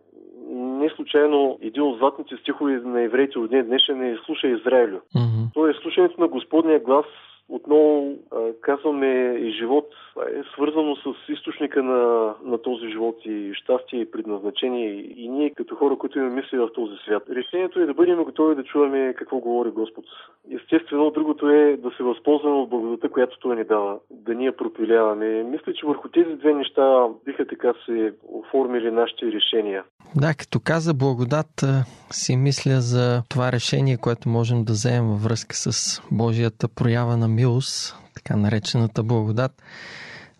Не 0.52 0.90
случайно 0.90 1.58
един 1.62 1.84
от 1.84 1.98
златните 1.98 2.38
стихове 2.38 2.72
на 2.74 3.02
евреите 3.02 3.40
от 3.40 3.50
днес 3.50 3.66
днешен 3.66 4.04
е 4.04 4.18
слушай 4.26 4.52
Израилю. 4.52 4.98
Mm-hmm. 4.98 5.54
То 5.54 5.68
е 5.68 5.74
слушането 5.74 6.22
на 6.22 6.28
Господния 6.28 6.80
глас 6.80 7.06
отново 7.50 8.14
казваме 8.62 9.38
и 9.40 9.52
живот 9.52 9.90
е 10.18 10.44
свързано 10.54 10.96
с 10.96 11.30
източника 11.30 11.84
на, 11.84 12.34
на 12.44 12.58
този 12.58 12.90
живот 12.90 13.18
и 13.26 13.52
щастие 13.54 14.00
и 14.00 14.12
предназначение 14.12 14.90
и 15.18 15.30
ние 15.30 15.50
като 15.50 15.76
хора, 15.76 15.98
които 15.98 16.20
имаме 16.20 16.42
мисли 16.42 16.58
в 16.58 16.70
този 16.76 16.96
свят. 17.06 17.24
Решението 17.30 17.80
е 17.80 17.86
да 17.86 17.94
бъдем 17.94 18.24
готови 18.24 18.56
да 18.56 18.64
чуваме 18.64 19.14
какво 19.18 19.38
говори 19.38 19.70
Господ. 19.72 20.06
Естествено, 20.52 21.12
другото 21.12 21.50
е 21.50 21.78
да 21.78 21.92
се 21.98 22.04
възползваме 22.04 22.56
от 22.56 22.70
благодата, 22.70 23.10
която 23.10 23.40
Той 23.40 23.56
ни 23.56 23.64
дава, 23.64 24.00
да 24.12 24.36
ние 24.36 24.52
пропиляваме. 24.52 25.44
Мисля, 25.44 25.74
че 25.74 25.86
върху 25.86 26.10
тези 26.10 26.36
две 26.36 26.54
неща 26.54 27.08
биха 27.26 27.48
така 27.48 27.74
се 27.86 28.14
оформили 28.28 28.92
нашите 28.92 29.26
решения. 29.26 29.84
Да, 30.16 30.34
като 30.34 30.60
каза 30.60 30.94
благодат, 30.94 31.64
си 32.12 32.36
мисля 32.36 32.82
за 32.82 33.24
това 33.30 33.52
решение, 33.52 33.98
което 33.98 34.30
можем 34.30 34.64
да 34.64 34.74
вземем 34.74 35.10
във 35.10 35.24
връзка 35.24 35.56
с 35.56 36.02
Божията 36.12 36.68
проява 36.76 37.18
на 37.18 37.28
милост, 37.28 38.03
така 38.16 38.36
наречената 38.36 39.04
благодат, 39.04 39.64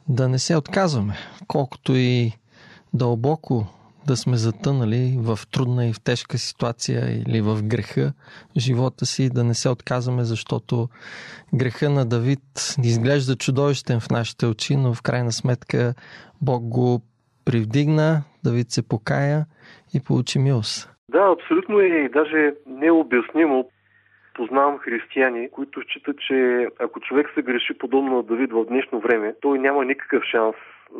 да 0.08 0.30
не 0.30 0.40
се 0.40 0.56
отказваме, 0.56 1.14
колкото 1.48 1.96
и 1.96 2.32
дълбоко 2.94 3.68
да 4.08 4.18
сме 4.18 4.38
затънали 4.38 5.16
в 5.18 5.40
трудна 5.52 5.88
и 5.88 5.94
в 5.94 6.02
тежка 6.02 6.38
ситуация 6.38 7.22
или 7.28 7.42
в 7.42 7.64
греха 7.64 8.14
в 8.56 8.60
живота 8.60 9.06
си, 9.06 9.30
да 9.30 9.44
не 9.44 9.54
се 9.54 9.70
отказваме, 9.70 10.24
защото 10.24 10.90
греха 11.54 11.90
на 11.90 12.06
Давид 12.06 12.76
изглежда 12.84 13.36
чудовищен 13.36 14.00
в 14.00 14.10
нашите 14.10 14.46
очи, 14.46 14.76
но 14.76 14.94
в 14.94 15.02
крайна 15.02 15.32
сметка 15.32 15.94
Бог 16.42 16.64
го 16.64 17.02
привдигна, 17.46 18.24
Давид 18.44 18.72
се 18.72 18.88
покая 18.88 19.46
и 19.94 20.00
получи 20.00 20.40
милост. 20.40 20.90
Да, 21.10 21.36
абсолютно 21.40 21.80
е 21.80 21.86
и 21.86 22.10
даже 22.10 22.54
необяснимо 22.68 23.70
познавам 24.34 24.78
християни, 24.78 25.50
които 25.52 25.82
считат, 25.82 26.20
че 26.20 26.68
ако 26.80 27.00
човек 27.00 27.28
се 27.34 27.42
греши 27.42 27.74
подобно 27.74 28.16
на 28.16 28.24
Давид 28.24 28.52
в 28.52 28.66
днешно 28.66 29.00
време, 29.00 29.36
той 29.42 29.60
няма 29.60 29.86
никакъв 29.86 30.24
шанс 30.24 30.56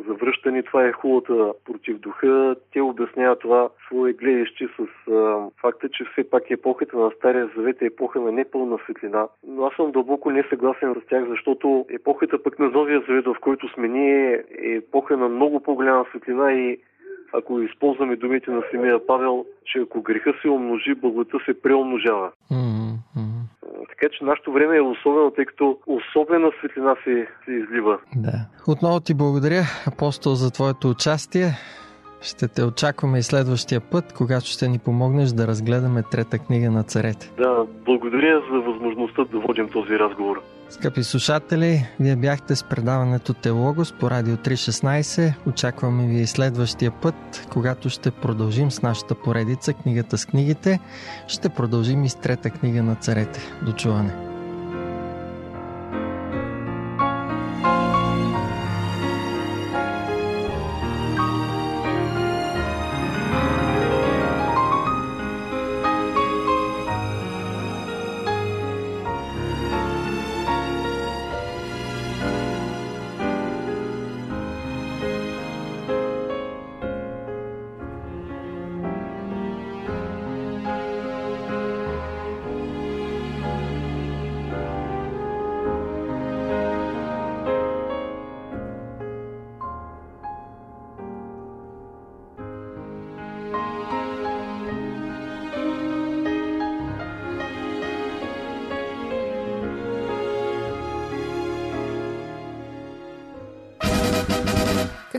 за 0.08 0.14
връщане. 0.14 0.62
Това 0.62 0.84
е 0.84 0.92
хубавата 0.92 1.52
против 1.64 1.98
духа. 1.98 2.56
Те 2.72 2.80
обясняват 2.80 3.40
това 3.40 3.68
свое 3.86 4.12
гледаще 4.12 4.68
с 4.76 5.10
а, 5.12 5.46
факта, 5.60 5.88
че 5.88 6.04
все 6.04 6.30
пак 6.30 6.50
епохата 6.50 6.96
на 6.96 7.10
Стария 7.10 7.50
Завет 7.56 7.82
е 7.82 7.86
епоха 7.86 8.20
на 8.20 8.32
непълна 8.32 8.78
светлина. 8.84 9.28
Но 9.46 9.66
аз 9.66 9.74
съм 9.74 9.92
дълбоко 9.92 10.30
несъгласен 10.30 10.94
с 10.94 11.06
тях, 11.08 11.24
защото 11.28 11.86
епохата 11.90 12.42
пък 12.42 12.58
на 12.58 12.68
Новия 12.68 13.02
Завет, 13.08 13.24
в 13.24 13.36
който 13.40 13.68
сме 13.68 13.88
ние, 13.88 14.44
е 14.62 14.70
епоха 14.74 15.16
на 15.16 15.28
много 15.28 15.60
по-голяма 15.60 16.04
светлина 16.10 16.52
и 16.52 16.78
ако 17.38 17.60
използваме 17.60 18.16
думите 18.16 18.50
на 18.50 18.62
Семия 18.70 19.06
Павел, 19.06 19.44
че 19.64 19.78
ако 19.78 20.02
греха 20.02 20.32
се 20.42 20.48
умножи, 20.48 20.94
благодата 20.94 21.38
се 21.44 21.62
преумножава. 21.62 22.30
Mm-hmm. 22.52 22.94
Така 23.88 24.08
че 24.18 24.24
нашето 24.24 24.52
време 24.52 24.76
е 24.76 24.80
особено, 24.80 25.30
тъй 25.30 25.44
като 25.44 25.78
особена 25.86 26.50
светлина 26.58 26.96
се, 27.04 27.28
се 27.44 27.52
излива. 27.52 27.98
Да. 28.16 28.38
Отново 28.68 29.00
ти 29.00 29.14
благодаря, 29.14 29.62
апостол, 29.86 30.34
за 30.34 30.50
твоето 30.50 30.90
участие. 30.90 31.46
Ще 32.22 32.48
те 32.48 32.64
очакваме 32.64 33.18
и 33.18 33.22
следващия 33.22 33.80
път, 33.80 34.12
когато 34.12 34.46
ще 34.46 34.68
ни 34.68 34.78
помогнеш 34.78 35.30
да 35.30 35.46
разгледаме 35.46 36.02
трета 36.10 36.38
книга 36.38 36.70
на 36.70 36.82
царете. 36.82 37.30
Да, 37.38 37.66
благодаря 37.84 38.42
за 38.52 38.60
възможността 38.60 39.24
да 39.24 39.38
водим 39.38 39.68
този 39.68 39.98
разговор. 39.98 40.42
Скъпи 40.74 41.04
слушатели, 41.04 41.86
вие 42.00 42.16
бяхте 42.16 42.56
с 42.56 42.64
предаването 42.64 43.34
Телогос 43.34 43.92
по 43.92 44.10
Радио 44.10 44.36
316. 44.36 45.34
Очакваме 45.46 46.06
ви 46.06 46.20
и 46.20 46.26
следващия 46.26 46.90
път, 46.90 47.46
когато 47.52 47.90
ще 47.90 48.10
продължим 48.10 48.70
с 48.70 48.82
нашата 48.82 49.14
поредица 49.14 49.72
Книгата 49.72 50.18
с 50.18 50.26
книгите. 50.26 50.80
Ще 51.28 51.48
продължим 51.48 52.04
и 52.04 52.08
с 52.08 52.14
трета 52.14 52.50
книга 52.50 52.82
на 52.82 52.94
царете. 52.94 53.40
До 53.62 53.72
чуване! 53.72 54.33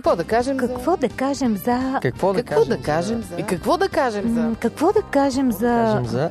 Какво 0.06 0.16
да 0.16 0.24
кажем 0.24 0.58
Какво 0.58 0.92
за... 0.92 0.98
да 0.98 1.10
кажем 1.10 1.58
за... 1.58 2.00
Какво 2.02 2.34
да 2.34 2.44
какво 2.44 2.62
кажем, 2.62 2.78
да 2.78 2.84
кажем 2.84 3.22
за... 3.22 3.28
за... 3.28 3.36
И 3.40 3.44
какво 3.44 3.78
да 3.78 3.90
кажем 3.90 4.36
за... 4.36 4.56
Какво 4.60 4.92
да 4.92 5.02
кажем 5.02 5.52
за... 5.52 5.68
Кажем 5.68 6.06
за... 6.06 6.30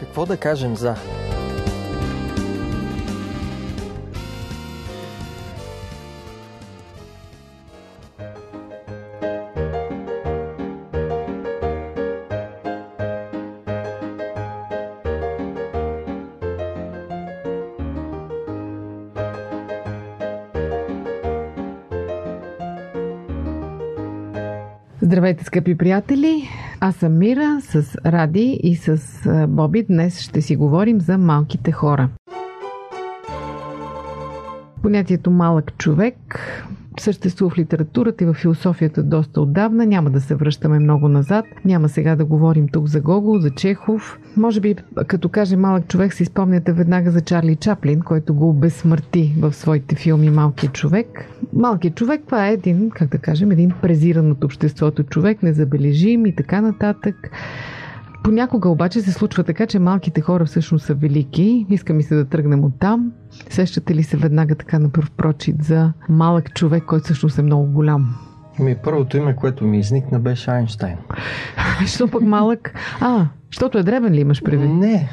Какво 0.00 0.26
да 0.26 0.36
кажем 0.36 0.76
за... 0.76 0.94
Здравейте, 25.26 25.44
скъпи 25.44 25.78
приятели! 25.78 26.48
Аз 26.80 26.96
съм 26.96 27.18
Мира 27.18 27.58
с 27.60 27.96
Ради 28.06 28.60
и 28.62 28.76
с 28.76 28.98
Боби. 29.48 29.82
Днес 29.82 30.20
ще 30.20 30.42
си 30.42 30.56
говорим 30.56 31.00
за 31.00 31.18
малките 31.18 31.72
хора. 31.72 32.08
Понятието 34.82 35.30
малък 35.30 35.78
човек 35.78 36.40
съществува 37.02 37.50
в 37.50 37.58
литературата 37.58 38.24
и 38.24 38.26
в 38.26 38.34
философията 38.34 39.02
доста 39.02 39.40
отдавна. 39.40 39.86
Няма 39.86 40.10
да 40.10 40.20
се 40.20 40.34
връщаме 40.34 40.78
много 40.78 41.08
назад. 41.08 41.44
Няма 41.64 41.88
сега 41.88 42.16
да 42.16 42.24
говорим 42.24 42.68
тук 42.68 42.86
за 42.86 43.00
Гогол, 43.00 43.38
за 43.38 43.50
Чехов. 43.50 44.18
Може 44.36 44.60
би, 44.60 44.74
като 45.06 45.28
каже 45.28 45.56
малък 45.56 45.88
човек, 45.88 46.14
си 46.14 46.24
спомняте 46.24 46.72
веднага 46.72 47.10
за 47.10 47.20
Чарли 47.20 47.56
Чаплин, 47.56 48.00
който 48.00 48.34
го 48.34 48.48
обезсмърти 48.48 49.34
в 49.38 49.52
своите 49.52 49.94
филми 49.94 50.30
Малкият 50.30 50.72
човек. 50.72 51.06
Малкият 51.52 51.94
човек, 51.94 52.22
това 52.26 52.48
е 52.48 52.52
един, 52.52 52.90
как 52.90 53.10
да 53.10 53.18
кажем, 53.18 53.50
един 53.50 53.72
презиран 53.82 54.30
от 54.30 54.44
обществото 54.44 55.02
човек, 55.02 55.42
незабележим 55.42 56.26
и 56.26 56.36
така 56.36 56.60
нататък. 56.60 57.30
Понякога 58.26 58.68
обаче 58.68 59.00
се 59.00 59.12
случва 59.12 59.44
така, 59.44 59.66
че 59.66 59.78
малките 59.78 60.20
хора 60.20 60.44
всъщност 60.44 60.84
са 60.86 60.94
велики. 60.94 61.66
Иска 61.70 61.94
ми 61.94 62.02
се 62.02 62.14
да 62.14 62.24
тръгнем 62.24 62.64
от 62.64 62.72
там. 62.80 63.12
Сещате 63.50 63.94
ли 63.94 64.02
се 64.02 64.16
веднага 64.16 64.54
така 64.54 64.78
на 64.78 64.88
пръв 64.88 65.10
прочит 65.10 65.64
за 65.64 65.92
малък 66.08 66.54
човек, 66.54 66.84
който 66.84 67.04
всъщност 67.04 67.38
е 67.38 67.42
много 67.42 67.72
голям? 67.72 68.14
Ми, 68.58 68.76
първото 68.84 69.16
име, 69.16 69.36
което 69.36 69.64
ми 69.64 69.78
изникна, 69.78 70.20
беше 70.20 70.50
Айнштайн. 70.50 70.96
Що 71.86 72.08
пък 72.08 72.22
малък? 72.22 72.74
А, 73.00 73.26
защото 73.52 73.78
е 73.78 73.82
дребен 73.82 74.12
ли 74.12 74.20
имаш 74.20 74.42
предвид? 74.42 74.70
Не. 74.70 75.08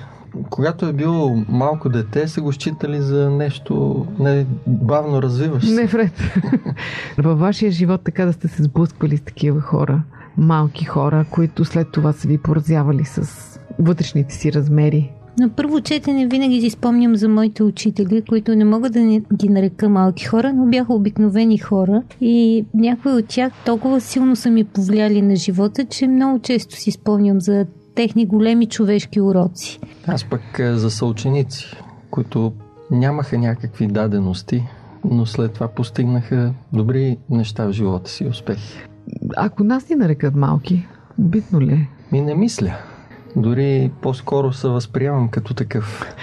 Когато 0.50 0.86
е 0.86 0.94
бил 0.94 1.46
малко 1.50 1.90
дете, 1.90 2.28
са 2.28 2.42
го 2.42 2.52
считали 2.52 3.02
за 3.02 3.30
нещо 3.30 4.06
не, 4.20 4.46
бавно 4.68 5.22
развиващо. 5.22 5.72
Не 5.72 5.86
вред. 5.86 6.22
Във 7.18 7.40
вашия 7.40 7.72
живот 7.72 8.02
така 8.04 8.26
да 8.26 8.34
сте 8.34 8.48
се 8.48 8.64
сблъсквали 8.64 9.18
с 9.18 9.22
такива 9.22 9.62
хора, 9.62 10.04
малки 10.38 10.86
хора, 10.86 11.26
които 11.32 11.66
след 11.66 11.92
това 11.92 12.14
са 12.14 12.28
ви 12.28 12.38
поразявали 12.38 13.06
с 13.06 13.60
вътрешните 13.80 14.34
си 14.34 14.54
размери. 14.54 15.12
На 15.40 15.50
първо 15.50 15.82
четене 15.82 16.28
винаги 16.28 16.62
си 16.62 16.70
спомням 16.70 17.16
за 17.16 17.30
моите 17.30 17.64
учители, 17.64 18.22
които 18.30 18.56
не 18.56 18.66
мога 18.66 18.90
да 18.90 19.00
не 19.00 19.22
ги 19.34 19.50
нарека 19.50 19.90
малки 19.90 20.26
хора, 20.26 20.54
но 20.54 20.66
бяха 20.66 20.94
обикновени 20.94 21.58
хора 21.58 22.04
и 22.22 22.66
някои 22.74 23.12
от 23.12 23.28
тях 23.28 23.54
толкова 23.66 24.02
силно 24.02 24.36
са 24.36 24.50
ми 24.50 24.64
повлияли 24.64 25.22
на 25.22 25.36
живота, 25.36 25.86
че 25.86 26.08
много 26.08 26.40
често 26.40 26.76
си 26.76 26.92
спомням 26.92 27.42
за 27.42 27.66
техни 27.96 28.26
големи 28.26 28.66
човешки 28.66 29.22
уроци. 29.22 29.80
Аз 30.08 30.24
пък 30.24 30.60
е, 30.60 30.74
за 30.74 30.92
съученици, 30.92 31.78
които 32.12 32.54
нямаха 32.92 33.38
някакви 33.38 33.88
дадености, 33.88 34.64
но 35.12 35.26
след 35.26 35.54
това 35.54 35.68
постигнаха 35.68 36.54
добри 36.74 37.18
неща 37.30 37.66
в 37.66 37.72
живота 37.72 38.10
си, 38.10 38.26
успехи. 38.26 38.93
Ако 39.38 39.64
нас 39.64 39.90
ни 39.90 39.96
нарекат 39.96 40.36
малки, 40.36 40.88
обидно 41.20 41.62
ли 41.62 41.74
е? 41.74 41.88
Ми 42.12 42.22
не 42.22 42.36
мисля. 42.36 42.74
Дори 43.36 43.92
по-скоро 44.02 44.54
се 44.54 44.68
възприемам 44.68 45.30
като 45.30 45.54
такъв. 45.54 46.16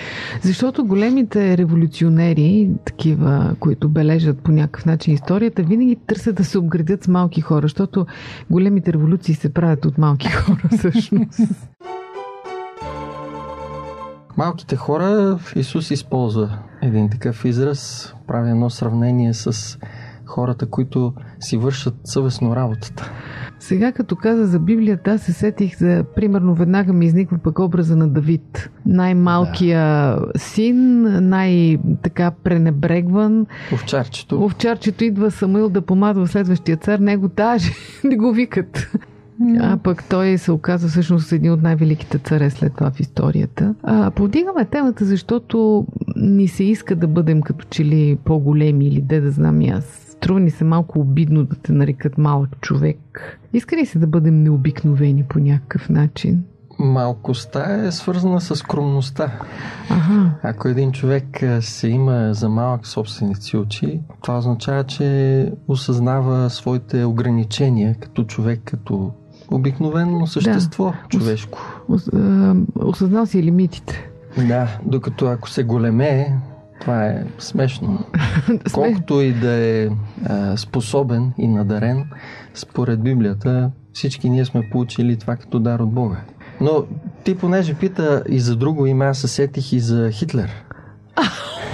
Защото 0.42 0.84
големите 0.84 1.58
революционери, 1.58 2.70
такива, 2.84 3.56
които 3.60 3.88
бележат 3.88 4.38
по 4.38 4.52
някакъв 4.52 4.86
начин 4.86 5.14
историята, 5.14 5.62
винаги 5.62 5.96
търсят 6.06 6.36
да 6.36 6.44
се 6.44 6.58
обградят 6.58 7.04
с 7.04 7.08
малки 7.08 7.40
хора, 7.40 7.62
защото 7.62 8.06
големите 8.50 8.92
революции 8.92 9.34
се 9.34 9.54
правят 9.54 9.84
от 9.84 9.98
малки 9.98 10.28
хора 10.32 10.68
всъщност. 10.78 11.40
Малките 14.36 14.76
хора, 14.76 15.38
Исус 15.56 15.90
използва 15.90 16.58
един 16.82 17.10
такъв 17.10 17.44
израз, 17.44 18.14
прави 18.26 18.50
едно 18.50 18.70
сравнение 18.70 19.34
с 19.34 19.78
хората, 20.30 20.66
които 20.66 21.12
си 21.40 21.56
вършат 21.56 21.94
съвестно 22.04 22.56
работата. 22.56 23.10
Сега 23.58 23.92
като 23.92 24.16
каза 24.16 24.46
за 24.46 24.58
Библията, 24.58 25.10
аз 25.10 25.22
се 25.22 25.32
сетих 25.32 25.78
за, 25.78 26.04
примерно, 26.16 26.54
веднага 26.54 26.92
ми 26.92 27.06
изниква 27.06 27.38
пък 27.38 27.58
образа 27.58 27.96
на 27.96 28.08
Давид. 28.08 28.70
Най-малкия 28.86 29.80
да. 29.80 30.26
син, 30.36 31.02
най-така 31.28 32.30
пренебрегван. 32.30 33.46
Овчарчето. 33.74 34.44
Овчарчето 34.44 35.04
идва 35.04 35.30
Самуил 35.30 35.68
да 35.68 35.80
помазва 35.82 36.26
следващия 36.26 36.76
цар, 36.76 36.98
него 36.98 37.28
даже 37.28 37.72
не 38.04 38.16
го 38.16 38.32
викат. 38.32 38.90
А 39.60 39.76
пък 39.76 40.04
той 40.10 40.38
се 40.38 40.52
оказа 40.52 40.88
всъщност 40.88 41.32
един 41.32 41.52
от 41.52 41.62
най-великите 41.62 42.18
царе 42.18 42.50
след 42.50 42.74
това 42.74 42.90
в 42.90 43.00
историята. 43.00 43.74
А, 43.82 44.10
повдигаме 44.10 44.64
темата, 44.64 45.04
защото 45.04 45.86
ни 46.16 46.48
се 46.48 46.64
иска 46.64 46.96
да 46.96 47.06
бъдем 47.06 47.42
като 47.42 47.66
че 47.70 47.84
ли 47.84 48.18
по-големи 48.24 48.86
или 48.86 49.00
де 49.00 49.20
да 49.20 49.30
знам 49.30 49.60
и 49.60 49.68
аз. 49.68 50.09
Струва 50.20 50.40
ни 50.40 50.50
се 50.50 50.64
малко 50.64 51.00
обидно 51.00 51.44
да 51.44 51.56
те 51.56 51.72
нарекат 51.72 52.18
малък 52.18 52.60
човек. 52.60 53.38
Иска 53.52 53.76
ли 53.76 53.86
се 53.86 53.98
да 53.98 54.06
бъдем 54.06 54.42
необикновени 54.42 55.24
по 55.24 55.38
някакъв 55.38 55.88
начин? 55.88 56.44
Малкостта 56.78 57.84
е 57.86 57.92
свързана 57.92 58.40
с 58.40 58.56
скромността. 58.56 59.32
Ага. 59.90 60.30
Ако 60.42 60.68
един 60.68 60.92
човек 60.92 61.44
се 61.60 61.88
има 61.88 62.34
за 62.34 62.48
малък 62.48 62.86
собственици 62.86 63.42
си 63.42 63.56
очи, 63.56 64.00
това 64.22 64.38
означава, 64.38 64.84
че 64.84 65.52
осъзнава 65.68 66.50
своите 66.50 67.04
ограничения 67.04 67.94
като 68.00 68.24
човек, 68.24 68.60
като 68.64 69.12
обикновено 69.50 70.26
същество 70.26 70.84
да. 70.84 71.08
човешко. 71.18 71.58
Осъзнал 72.76 73.26
си 73.26 73.42
лимитите. 73.42 74.10
Да, 74.48 74.78
докато 74.86 75.26
ако 75.26 75.50
се 75.50 75.64
големее, 75.64 76.32
това 76.80 77.06
е 77.06 77.24
смешно. 77.38 77.98
Колкото 78.72 79.20
и 79.20 79.32
да 79.32 79.52
е 79.52 79.88
а, 80.26 80.56
способен 80.56 81.32
и 81.38 81.48
надарен, 81.48 82.04
според 82.54 83.02
Библията 83.02 83.70
всички 83.92 84.30
ние 84.30 84.44
сме 84.44 84.70
получили 84.70 85.18
това 85.18 85.36
като 85.36 85.58
дар 85.58 85.78
от 85.78 85.92
Бога. 85.92 86.20
Но 86.60 86.84
ти 87.24 87.34
понеже 87.34 87.74
пита 87.74 88.22
и 88.28 88.40
за 88.40 88.56
друго 88.56 88.86
име, 88.86 89.04
аз 89.04 89.18
се 89.18 89.28
сетих 89.28 89.72
и 89.72 89.80
за 89.80 90.10
Хитлер. 90.10 90.64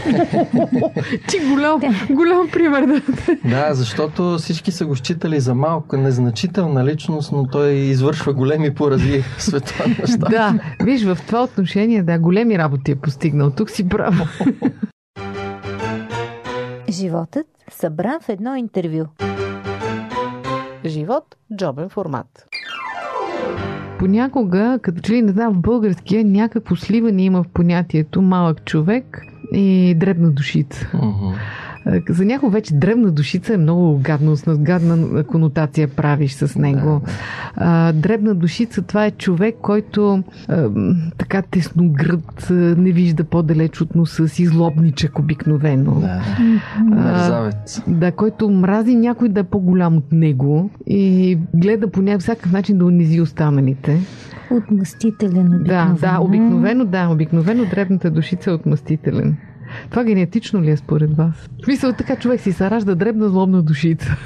Ти 1.29 1.39
голям, 1.39 1.81
голям 2.11 2.49
пример 2.53 2.87
да. 2.87 3.01
Да, 3.45 3.75
защото 3.75 4.39
всички 4.39 4.73
са 4.73 4.87
го 4.87 4.97
считали 4.97 5.41
за 5.41 5.55
малко 5.55 5.97
незначителна 5.97 6.85
личност, 6.85 7.33
но 7.33 7.47
той 7.47 7.73
извършва 7.73 8.33
големи 8.33 8.75
порази 8.75 9.23
в 9.23 9.37
света 9.43 9.85
неща. 9.89 10.29
Да, 10.31 10.55
виж, 10.83 11.05
в 11.05 11.19
това 11.27 11.43
отношение, 11.43 12.03
да, 12.03 12.19
големи 12.19 12.59
работи 12.59 12.91
е 12.91 12.97
постигнал. 12.97 13.51
Тук 13.51 13.71
си 13.71 13.89
право. 13.89 14.25
Животът 16.97 17.47
събран 17.71 18.21
в 18.21 18.29
едно 18.29 18.57
интервю. 18.57 19.05
Живот– 20.85 21.37
джобен 21.57 21.89
формат. 21.89 22.47
Понякога, 23.99 24.79
като 24.83 25.01
че 25.01 25.13
ли 25.13 25.23
не 25.23 25.33
знам 25.33 25.55
в 25.55 25.61
българския, 25.61 26.25
някакво 26.25 26.77
сливане 26.77 27.23
има 27.23 27.43
в 27.43 27.49
понятието 27.49 28.23
малък 28.23 28.65
човек 28.65 29.21
и 29.53 29.95
дребна 29.97 30.31
душица. 30.31 30.91
Uh-huh. 30.95 31.35
За 32.09 32.25
някой 32.25 32.51
вече 32.51 32.75
древна 32.75 33.11
душица 33.11 33.55
е 33.55 33.57
много 33.57 34.01
гадно, 34.03 34.37
с 34.37 34.59
гадна 34.59 35.25
конотация 35.25 35.89
правиш 35.89 36.33
с 36.33 36.59
него. 36.59 37.01
Да. 37.59 37.93
дребна 37.93 38.35
душица, 38.35 38.83
това 38.83 39.07
е 39.07 39.11
човек, 39.11 39.57
който 39.63 40.23
а, 40.49 40.71
така 41.19 41.43
тесногръд, 41.43 42.47
не 42.51 42.93
вижда 42.93 43.25
по-далеч 43.25 43.81
от 43.81 43.95
носа 43.95 44.29
си, 44.29 44.47
злобничък 44.47 45.19
обикновено. 45.19 46.01
Да. 46.01 46.23
Мерзавец. 46.85 47.83
Да, 47.87 48.13
който 48.13 48.51
мрази 48.51 48.95
някой 48.95 49.29
да 49.29 49.41
е 49.41 49.45
по-голям 49.45 49.97
от 49.97 50.13
него 50.13 50.71
и 50.87 51.39
гледа 51.55 51.91
по 51.91 52.03
някакъв 52.03 52.53
начин 52.53 52.79
да 52.79 52.85
унизи 52.85 53.21
останалите. 53.21 54.01
Отмъстителен 54.51 55.47
обикновено. 55.47 55.95
Да, 55.95 56.13
да, 56.13 56.19
обикновено, 56.21 56.85
да, 56.85 57.09
обикновено 57.09 57.65
дребната 57.65 58.11
душица 58.11 58.51
е 58.51 58.55
отмъстителен. 58.55 59.37
Това 59.91 60.05
генетично 60.05 60.63
ли 60.63 60.71
е 60.71 60.77
според 60.77 61.17
вас? 61.17 61.49
Смисъл 61.65 61.93
така 61.93 62.17
човек 62.17 62.41
си 62.41 62.53
се 62.53 62.71
ражда 62.71 62.95
дребна 62.95 63.29
злобна 63.29 63.63
душица. 63.63 64.17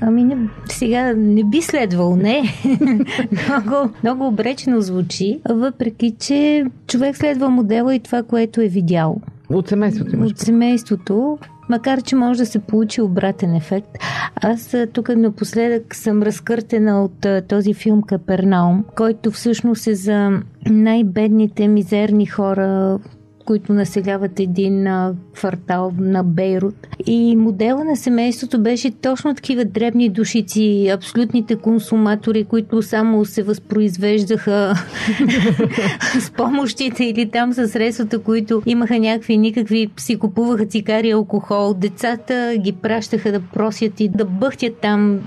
Ами 0.00 0.24
не, 0.24 0.36
сега 0.68 1.12
не 1.16 1.44
би 1.44 1.62
следвал, 1.62 2.16
не. 2.16 2.42
много, 3.48 3.92
много 4.02 4.26
обречено 4.26 4.80
звучи, 4.80 5.40
въпреки 5.50 6.14
че 6.20 6.64
човек 6.86 7.16
следва 7.16 7.48
модела 7.48 7.94
и 7.94 8.00
това, 8.00 8.22
което 8.22 8.60
е 8.60 8.68
видял. 8.68 9.20
От 9.50 9.68
семейството 9.68 10.16
имаш. 10.16 10.30
От 10.30 10.38
семейството, 10.38 11.38
макар 11.68 12.02
че 12.02 12.16
може 12.16 12.38
да 12.38 12.46
се 12.46 12.58
получи 12.58 13.00
обратен 13.00 13.54
ефект. 13.54 13.88
Аз 14.36 14.76
тук 14.92 15.08
напоследък 15.08 15.94
съм 15.94 16.22
разкъртена 16.22 17.04
от 17.04 17.26
този 17.48 17.74
филм 17.74 18.02
Капернаум, 18.02 18.84
който 18.96 19.30
всъщност 19.30 19.86
е 19.86 19.94
за 19.94 20.30
най-бедните, 20.70 21.68
мизерни 21.68 22.26
хора, 22.26 22.98
които 23.44 23.72
населяват 23.72 24.40
един 24.40 24.86
а, 24.86 25.14
квартал 25.34 25.92
на 25.98 26.24
Бейрут. 26.24 26.74
И 27.06 27.36
модела 27.36 27.84
на 27.84 27.96
семейството 27.96 28.62
беше 28.62 28.90
точно 28.90 29.34
такива 29.34 29.64
дребни 29.64 30.08
душици, 30.08 30.88
абсолютните 30.94 31.56
консуматори, 31.56 32.44
които 32.44 32.82
само 32.82 33.24
се 33.24 33.42
възпроизвеждаха 33.42 34.74
с 36.20 36.30
помощите 36.30 37.04
или 37.04 37.30
там 37.30 37.52
с 37.52 37.68
средствата, 37.68 38.18
които 38.18 38.62
имаха 38.66 38.98
някакви 38.98 39.36
никакви, 39.36 39.90
си 39.96 40.18
купуваха 40.18 40.66
цигари, 40.66 41.10
алкохол. 41.10 41.74
Децата 41.74 42.54
ги 42.58 42.72
пращаха 42.72 43.32
да 43.32 43.40
просят 43.40 44.00
и 44.00 44.08
да 44.08 44.24
бъхтят 44.24 44.76
там 44.76 45.20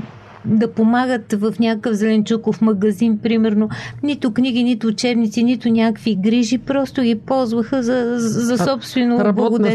да 0.48 0.72
помагат 0.72 1.34
в 1.34 1.54
някакъв 1.60 1.94
зеленчуков 1.94 2.62
магазин, 2.62 3.18
примерно. 3.18 3.70
Нито 4.04 4.34
книги, 4.34 4.64
нито 4.64 4.88
учебници, 4.88 5.44
нито 5.44 5.70
някакви 5.70 6.16
грижи, 6.16 6.58
просто 6.58 7.02
ги 7.02 7.16
ползваха 7.16 7.84
за, 7.84 8.16
за 8.18 8.58
собствено 8.58 9.18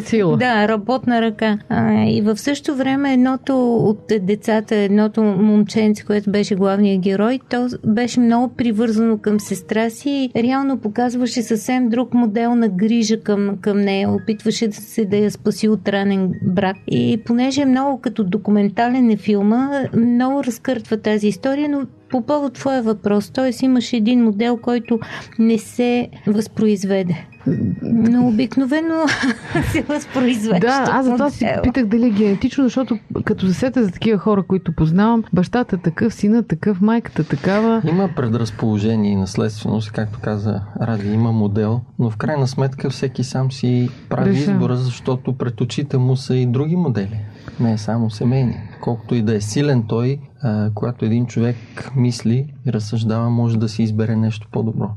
сила. 0.04 0.36
Да, 0.36 0.68
работна 0.68 1.20
ръка. 1.20 1.58
А, 1.68 2.04
и 2.04 2.20
в 2.20 2.36
същото 2.36 2.76
време 2.76 3.12
едното 3.12 3.76
от 3.76 4.12
децата, 4.20 4.74
едното 4.76 5.22
момченце, 5.22 6.04
което 6.04 6.30
беше 6.30 6.54
главният 6.54 7.02
герой, 7.02 7.40
то 7.50 7.68
беше 7.86 8.20
много 8.20 8.54
привързано 8.54 9.18
към 9.18 9.40
сестра 9.40 9.90
си 9.90 10.30
и 10.34 10.42
реално 10.42 10.78
показваше 10.78 11.42
съвсем 11.42 11.88
друг 11.88 12.14
модел 12.14 12.54
на 12.54 12.68
грижа 12.68 13.20
към, 13.20 13.56
към 13.60 13.80
нея. 13.80 14.10
Опитваше 14.10 14.68
да 14.68 14.74
се 14.74 15.04
да 15.04 15.16
я 15.16 15.30
спаси 15.30 15.68
от 15.68 15.88
ранен 15.88 16.32
брак. 16.42 16.76
И 16.86 17.20
понеже 17.24 17.60
е 17.62 17.66
много 17.66 18.00
като 18.00 18.24
документален 18.24 19.10
е 19.10 19.16
филма, 19.16 19.70
много 19.96 20.44
разкъртва 20.62 20.96
тази 20.96 21.28
история, 21.28 21.68
но 21.68 21.86
по 22.12 22.26
повод 22.26 22.52
твоя 22.52 22.82
въпрос, 22.82 23.30
т.е. 23.30 23.64
имаш 23.64 23.92
един 23.92 24.24
модел, 24.24 24.56
който 24.56 25.00
не 25.38 25.58
се 25.58 26.08
възпроизведе. 26.26 27.26
Но 27.82 28.28
обикновено 28.28 28.94
се 29.72 29.82
възпроизвежда. 29.82 30.66
Да, 30.66 30.86
аз 30.90 31.06
за 31.06 31.12
това 31.12 31.30
си 31.30 31.46
питах 31.62 31.86
дали 31.86 32.06
е 32.06 32.10
генетично, 32.10 32.64
защото 32.64 32.98
като 33.24 33.46
се 33.46 33.52
сета 33.52 33.84
за 33.84 33.90
такива 33.90 34.18
хора, 34.18 34.42
които 34.42 34.72
познавам, 34.72 35.24
бащата 35.32 35.78
такъв, 35.78 36.14
сина 36.14 36.42
такъв, 36.42 36.80
майката 36.80 37.24
такава. 37.24 37.82
Има 37.88 38.10
предразположение 38.16 39.12
и 39.12 39.16
наследственост, 39.16 39.92
както 39.92 40.18
каза 40.22 40.60
Ради, 40.80 41.12
има 41.12 41.32
модел, 41.32 41.80
но 41.98 42.10
в 42.10 42.16
крайна 42.16 42.46
сметка 42.46 42.90
всеки 42.90 43.24
сам 43.24 43.52
си 43.52 43.90
прави 44.08 44.30
Реша. 44.30 44.40
избора, 44.40 44.76
защото 44.76 45.32
пред 45.32 45.60
очите 45.60 45.98
му 45.98 46.16
са 46.16 46.36
и 46.36 46.46
други 46.46 46.76
модели. 46.76 47.20
Не 47.60 47.72
е 47.72 47.78
само 47.78 48.10
семейни. 48.10 48.56
Колкото 48.80 49.14
и 49.14 49.22
да 49.22 49.34
е 49.34 49.40
силен 49.40 49.84
той, 49.88 50.18
когато 50.74 51.04
един 51.04 51.26
човек 51.26 51.56
мисли 52.02 52.54
и 52.66 52.72
разсъждава, 52.72 53.30
може 53.30 53.58
да 53.58 53.68
си 53.68 53.82
избере 53.82 54.16
нещо 54.16 54.48
по-добро. 54.52 54.90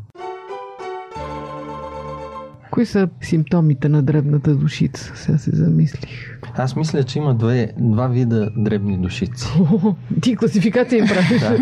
Кои 2.72 2.86
са 2.86 3.10
симптомите 3.22 3.90
на 3.90 4.04
дребната 4.04 4.56
душица? 4.56 5.12
Сега 5.16 5.38
се 5.38 5.56
замислих. 5.56 6.40
Аз 6.58 6.76
мисля, 6.76 7.04
че 7.04 7.20
има 7.20 7.36
две, 7.36 7.72
два 7.78 8.08
вида 8.08 8.50
дребни 8.58 8.98
душици. 8.98 9.48
О, 9.60 9.96
ти 10.22 10.36
класификация 10.36 11.00
им 11.00 11.06
правиш. 11.08 11.42
Да. 11.42 11.58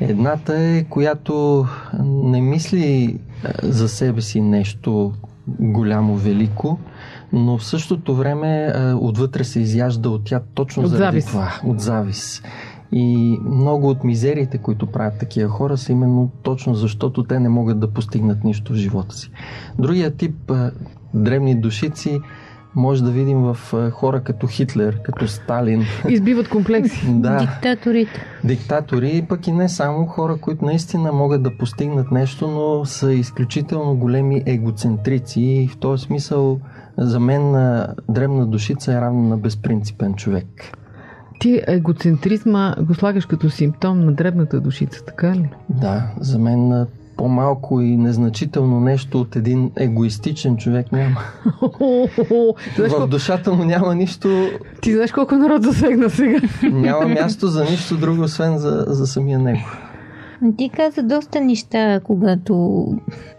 Едната 0.00 0.58
е, 0.58 0.84
която 0.84 1.66
не 2.02 2.40
мисли 2.40 3.18
а, 3.44 3.48
за 3.62 3.88
себе 3.88 4.20
си 4.20 4.40
нещо 4.40 5.12
голямо, 5.48 6.16
велико, 6.16 6.78
но 7.32 7.58
в 7.58 7.64
същото 7.64 8.16
време 8.16 8.72
а, 8.74 8.94
отвътре 9.00 9.44
се 9.44 9.60
изяжда 9.60 10.10
от 10.10 10.24
тя 10.24 10.40
точно 10.54 10.82
От 10.82 10.88
заради 10.90 11.04
завист. 11.04 11.28
това. 11.28 11.52
От 11.64 11.80
завис. 11.80 12.42
И 12.92 13.38
много 13.44 13.88
от 13.88 14.04
мизериите, 14.04 14.58
които 14.58 14.86
правят 14.86 15.18
такива 15.18 15.50
хора, 15.50 15.76
са 15.76 15.92
именно 15.92 16.30
точно 16.42 16.74
защото 16.74 17.24
те 17.24 17.40
не 17.40 17.48
могат 17.48 17.80
да 17.80 17.90
постигнат 17.90 18.44
нищо 18.44 18.72
в 18.72 18.76
живота 18.76 19.16
си. 19.16 19.30
Другия 19.78 20.10
тип 20.10 20.52
древни 21.14 21.54
душици 21.54 22.20
може 22.74 23.04
да 23.04 23.10
видим 23.10 23.38
в 23.38 23.58
хора 23.90 24.20
като 24.20 24.46
Хитлер, 24.46 25.02
като 25.02 25.28
Сталин. 25.28 25.84
Избиват 26.08 26.48
комплекси. 26.48 27.06
Да, 27.08 27.38
Диктаторите. 27.38 28.24
диктатори, 28.44 29.26
пък 29.28 29.46
и 29.46 29.52
не 29.52 29.68
само 29.68 30.06
хора, 30.06 30.36
които 30.36 30.64
наистина 30.64 31.12
могат 31.12 31.42
да 31.42 31.56
постигнат 31.58 32.10
нещо, 32.10 32.48
но 32.48 32.84
са 32.84 33.12
изключително 33.12 33.96
големи 33.96 34.42
егоцентрици 34.46 35.40
и 35.40 35.68
в 35.68 35.76
този 35.76 36.04
смисъл 36.04 36.60
за 36.98 37.20
мен 37.20 37.52
древна 38.08 38.46
душица 38.46 38.92
е 38.92 39.00
равна 39.00 39.28
на 39.28 39.36
безпринципен 39.36 40.14
човек. 40.14 40.78
Ти 41.42 41.62
егоцентризма 41.66 42.74
го 42.80 42.94
слагаш 42.94 43.26
като 43.26 43.50
симптом 43.50 44.04
на 44.04 44.12
дребната 44.12 44.60
душица, 44.60 45.04
така 45.04 45.34
ли? 45.34 45.48
Да, 45.68 46.02
за 46.20 46.38
мен 46.38 46.86
по-малко 47.16 47.80
и 47.80 47.96
незначително 47.96 48.80
нещо 48.80 49.20
от 49.20 49.36
един 49.36 49.70
егоистичен 49.76 50.56
човек 50.56 50.92
няма. 50.92 51.20
В 52.78 53.06
душата 53.08 53.52
му 53.52 53.64
няма 53.64 53.94
нищо, 53.94 54.48
ти 54.82 54.92
знаеш 54.92 55.12
колко 55.12 55.34
народ 55.34 55.62
засегна 55.62 56.10
сега? 56.10 56.38
няма 56.62 57.08
място 57.20 57.46
за 57.46 57.64
нищо 57.64 57.96
друго, 57.96 58.22
освен 58.22 58.58
за, 58.58 58.84
за 58.88 59.06
самия 59.06 59.38
него. 59.38 59.66
Ти 60.58 60.68
каза 60.68 61.02
доста 61.02 61.40
неща, 61.40 62.00
когато 62.04 62.86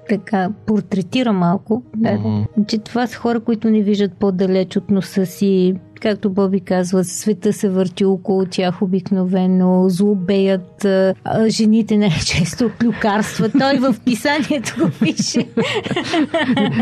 така 0.10 0.50
портретира 0.66 1.34
малко. 1.34 1.84
Да, 1.96 2.12
Мгм. 2.12 2.42
че 2.68 2.78
това 2.78 3.08
са 3.08 3.18
хора, 3.18 3.40
които 3.40 3.70
не 3.70 3.82
виждат 3.82 4.14
по-далеч 4.14 4.78
от 4.78 4.90
носа 4.92 5.26
си. 5.26 5.76
Както 6.04 6.30
Боби 6.30 6.60
казва, 6.60 7.04
света 7.04 7.54
се 7.54 7.70
върти 7.70 8.06
около 8.06 8.46
тях 8.46 8.82
обикновено, 8.82 9.90
злобеят, 9.90 10.86
а, 10.86 11.14
жените 11.48 11.98
най-често 11.98 12.72
клюкарства. 12.82 13.50
Той 13.60 13.78
в 13.78 13.96
писанието 14.06 14.76
го 14.80 14.90
пише. 15.00 15.48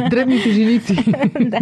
Дребните 0.10 0.52
женици. 0.52 0.96
да. 1.42 1.60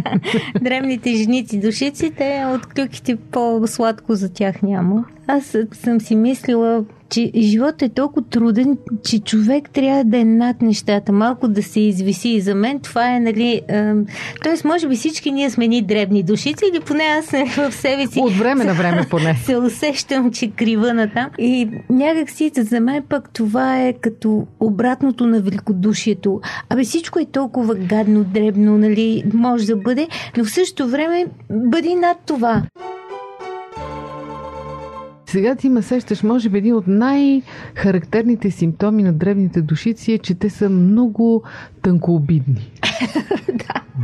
Древните 0.61 1.15
женици 1.15 1.59
душици, 1.59 2.11
те 2.17 2.43
от 2.55 2.65
клюките 2.65 3.15
по-сладко 3.31 4.15
за 4.15 4.33
тях 4.33 4.61
няма. 4.61 5.05
Аз 5.27 5.55
съм 5.73 6.01
си 6.01 6.15
мислила, 6.15 6.83
че 7.09 7.31
животът 7.35 7.81
е 7.81 7.89
толкова 7.89 8.25
труден, 8.29 8.77
че 9.03 9.19
човек 9.19 9.69
трябва 9.69 10.03
да 10.03 10.17
е 10.17 10.25
над 10.25 10.61
нещата, 10.61 11.11
малко 11.11 11.47
да 11.47 11.63
се 11.63 11.79
извиси. 11.79 12.29
И 12.29 12.41
за 12.41 12.55
мен 12.55 12.79
това 12.79 13.15
е, 13.15 13.19
нали... 13.19 13.61
Е, 13.67 13.93
Тоест, 14.43 14.65
може 14.65 14.87
би 14.87 14.95
всички 14.95 15.31
ние 15.31 15.49
сме 15.49 15.67
ни 15.67 15.81
дребни 15.81 16.23
душици, 16.23 16.65
или 16.73 16.79
поне 16.79 17.03
аз 17.03 17.25
в 17.55 17.71
себе 17.71 18.07
си 18.07 18.19
От 18.19 18.33
време 18.33 18.63
на 18.63 18.73
време 18.73 19.07
поне. 19.09 19.35
се 19.45 19.57
усещам, 19.57 20.31
че 20.31 20.51
крива 20.51 20.93
на 20.93 21.09
там. 21.13 21.29
И 21.37 21.69
някак 21.89 22.29
си 22.29 22.51
за 22.57 22.79
мен 22.79 23.03
пък 23.09 23.29
това 23.33 23.81
е 23.81 23.93
като 23.93 24.47
обратното 24.59 25.27
на 25.27 25.41
великодушието. 25.41 26.41
Абе 26.69 26.83
всичко 26.83 27.19
е 27.19 27.25
толкова 27.25 27.75
гадно, 27.75 28.23
дребно, 28.23 28.77
нали, 28.77 29.23
може 29.33 29.65
да 29.65 29.75
бъде, 29.75 30.07
но 30.37 30.45
в 30.45 30.51
същото 30.51 30.89
време 30.89 31.25
бъди 31.49 31.95
над 31.95 32.17
това. 32.25 32.63
Сега 35.29 35.55
ти 35.55 35.69
ме 35.69 35.81
сещаш, 35.81 36.23
може 36.23 36.49
би 36.49 36.57
един 36.57 36.75
от 36.75 36.87
най-характерните 36.87 38.51
симптоми 38.51 39.03
на 39.03 39.13
древните 39.13 39.61
душици 39.61 40.13
е, 40.13 40.17
че 40.17 40.35
те 40.35 40.49
са 40.49 40.69
много 40.69 41.43
тънкообидни. 41.81 42.71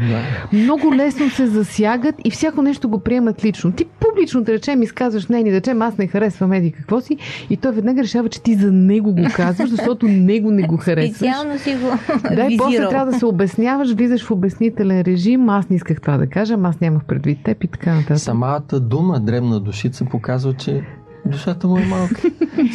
Да. 0.09 0.21
Много 0.53 0.95
лесно 0.95 1.29
се 1.29 1.47
засягат 1.47 2.15
и 2.25 2.31
всяко 2.31 2.61
нещо 2.61 2.89
го 2.89 2.99
приемат 2.99 3.45
лично. 3.45 3.71
Ти 3.71 3.85
публично, 3.85 4.41
да 4.41 4.53
речем, 4.53 4.81
изказваш 4.81 5.29
мнение, 5.29 5.51
да 5.51 5.57
речем, 5.57 5.81
аз 5.81 5.97
не 5.97 6.07
харесвам 6.07 6.53
еди 6.53 6.71
какво 6.71 7.01
си 7.01 7.17
и 7.49 7.57
той 7.57 7.71
веднага 7.71 8.03
решава, 8.03 8.29
че 8.29 8.41
ти 8.41 8.55
за 8.55 8.71
него 8.71 9.13
го 9.13 9.23
казваш, 9.35 9.69
защото 9.69 10.07
него 10.07 10.51
не 10.51 10.67
го 10.67 10.77
харесваш. 10.77 11.17
Специално 11.17 11.59
си 11.59 11.75
го 11.75 12.15
Да, 12.35 12.47
и 12.49 12.57
после 12.57 12.89
трябва 12.89 13.11
да 13.11 13.19
се 13.19 13.25
обясняваш, 13.25 13.93
влизаш 13.93 14.23
в 14.23 14.31
обяснителен 14.31 15.01
режим, 15.01 15.49
аз 15.49 15.69
не 15.69 15.75
исках 15.75 16.01
това 16.01 16.17
да 16.17 16.27
кажа, 16.27 16.57
аз 16.63 16.79
нямах 16.79 17.05
предвид 17.05 17.43
теб 17.43 17.63
и 17.63 17.67
така 17.67 17.95
нататък. 17.95 18.19
Самата 18.19 18.79
дума 18.81 19.19
дребна 19.19 19.59
душица 19.59 20.05
показва, 20.05 20.53
че 20.53 20.83
душата 21.25 21.67
му 21.67 21.77
е 21.77 21.85
малка. 21.85 22.21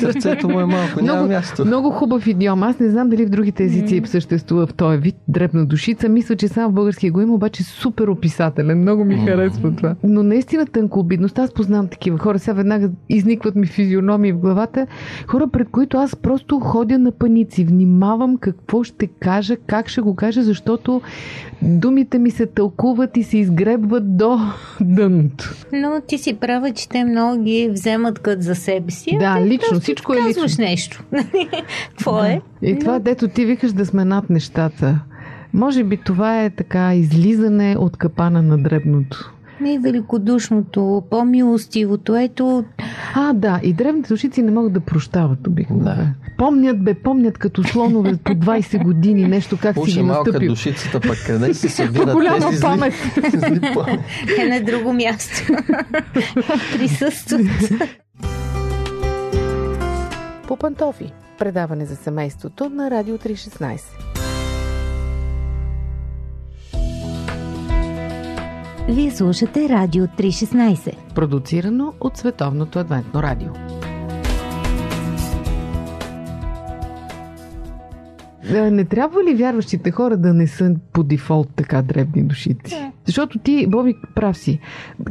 Сърцето 0.01 0.49
му 0.49 0.61
е 0.61 0.67
малко, 0.67 1.01
няма 1.01 1.13
Много- 1.19 1.33
място. 1.33 1.65
Много 1.65 1.91
хубав 1.91 2.27
идиом. 2.27 2.63
Аз 2.63 2.79
не 2.79 2.91
знам 2.91 3.09
дали 3.09 3.27
в 3.27 3.31
другите 3.31 3.65
езици 3.65 4.03
съществува 4.05 4.67
в 4.67 4.75
този 4.75 4.99
вид 4.99 5.17
дребна 5.29 5.67
душица. 5.67 6.09
Мисля, 6.09 6.37
че 6.37 6.49
само 6.49 6.71
в 6.71 6.75
българския 6.75 7.13
го 7.13 7.21
има, 7.21 7.35
обаче 7.35 7.63
супер 7.63 8.09
описателен. 8.09 8.81
Много 8.81 9.05
ми 9.05 9.17
харесва 9.27 9.77
това. 9.77 9.95
Но 10.05 10.23
наистина 10.23 10.67
тънкообидност. 10.67 11.39
Аз 11.39 11.53
познавам 11.53 11.89
такива 11.89 12.19
хора. 12.19 12.39
Сега 12.39 12.55
веднага 12.55 12.91
изникват 13.09 13.55
ми 13.55 13.67
физиономии 13.67 14.33
в 14.33 14.39
главата. 14.39 14.87
Хора, 15.27 15.49
пред 15.49 15.69
които 15.69 15.97
аз 15.99 16.17
просто 16.17 16.61
ходя 16.61 16.99
на 16.99 17.13
паници. 17.13 17.65
Внимавам 17.65 18.37
какво 18.37 18.83
ще 18.83 19.07
кажа, 19.07 19.57
как 19.57 19.89
ще 19.89 20.01
го 20.01 20.15
кажа, 20.15 20.43
защото 20.43 21.01
думите 21.63 22.19
ми 22.19 22.31
се 22.31 22.47
тълкуват 22.47 23.17
и 23.17 23.23
се 23.23 23.39
изгребват 23.39 24.17
до 24.17 24.39
дъното. 24.81 25.55
Но 25.73 26.01
ти 26.07 26.19
си 26.19 26.35
права, 26.35 26.73
че 26.73 26.89
те 26.89 27.05
много 27.05 27.43
ги 27.43 27.69
вземат 27.73 28.19
като 28.19 28.43
за 28.43 28.55
себе 28.55 28.91
си. 28.91 29.17
Да, 29.19 29.25
а 29.25 29.47
лично, 29.47 29.81
всичко 29.81 30.13
е 30.13 30.17
казваш 30.17 30.53
лично. 30.53 30.65
нещо. 30.65 31.05
Какво 31.91 32.25
е? 32.25 32.41
И 32.63 32.79
това, 32.79 32.99
дето 32.99 33.29
ти 33.29 33.45
викаш 33.45 33.73
да 33.73 33.87
сме 33.87 34.05
над 34.05 34.31
нещата. 34.31 35.01
Може 35.53 35.85
би 35.85 35.97
това 35.97 36.45
е 36.45 36.51
така 36.51 36.95
излизане 36.95 37.77
от 37.79 37.97
капана 37.97 38.43
на 38.43 38.59
дребното. 38.59 39.33
И 39.65 39.79
великодушното, 39.79 41.03
по-милостивото. 41.11 42.17
Ето, 42.17 42.65
А, 43.15 43.33
да, 43.33 43.61
и 43.63 43.73
древните 43.73 44.09
душици 44.09 44.43
не 44.43 44.51
могат 44.51 44.73
да 44.73 44.81
прощават 44.81 45.47
обикновено. 45.47 45.85
Да. 45.85 46.07
Помнят, 46.39 46.85
бе, 46.85 46.95
помнят 46.95 47.39
като 47.39 47.65
слонове 47.65 48.17
по 48.17 48.33
20 48.33 48.85
години 48.85 49.29
нещо, 49.29 49.59
как 49.63 49.75
си 49.75 49.81
Уж 49.81 49.93
ги 49.93 50.01
е 50.01 50.03
малка 50.03 50.31
настъпил. 50.31 50.49
душицата, 50.49 51.01
пък 51.01 51.19
къде 51.27 51.55
се 51.55 51.69
събират 51.69 52.13
Голяма 52.13 52.51
тези 52.51 52.63
памет. 52.63 52.95
зли, 53.31 53.39
зли 53.39 53.61
пламен? 53.73 54.01
е 54.39 54.49
на 54.49 54.65
друго 54.65 54.93
място. 54.93 55.53
Присъстват. 56.73 57.41
По 60.49 60.57
пантофи. 60.57 61.13
Предаване 61.39 61.87
за 61.87 61.97
семейството 61.97 62.69
на 62.69 62.91
Радио 62.91 63.19
316. 63.19 63.81
Вие 68.91 69.11
слушате 69.11 69.69
Радио 69.69 70.07
316. 70.07 71.15
Продуцирано 71.15 71.93
от 72.01 72.17
Световното 72.17 72.79
адвентно 72.79 73.23
радио. 73.23 73.49
Е, 78.55 78.71
Не 78.71 78.85
трябва 78.85 79.25
ли 79.25 79.35
вярващите 79.35 79.91
хора 79.91 80.17
да 80.17 80.35
не 80.35 80.47
са 80.47 80.75
по 80.93 81.03
дефолт 81.03 81.49
така 81.57 81.83
дребни 81.83 82.23
душици? 82.23 82.91
Защото 83.07 83.39
ти, 83.39 83.67
Боби, 83.67 83.95
прав 84.15 84.39
си. 84.39 84.61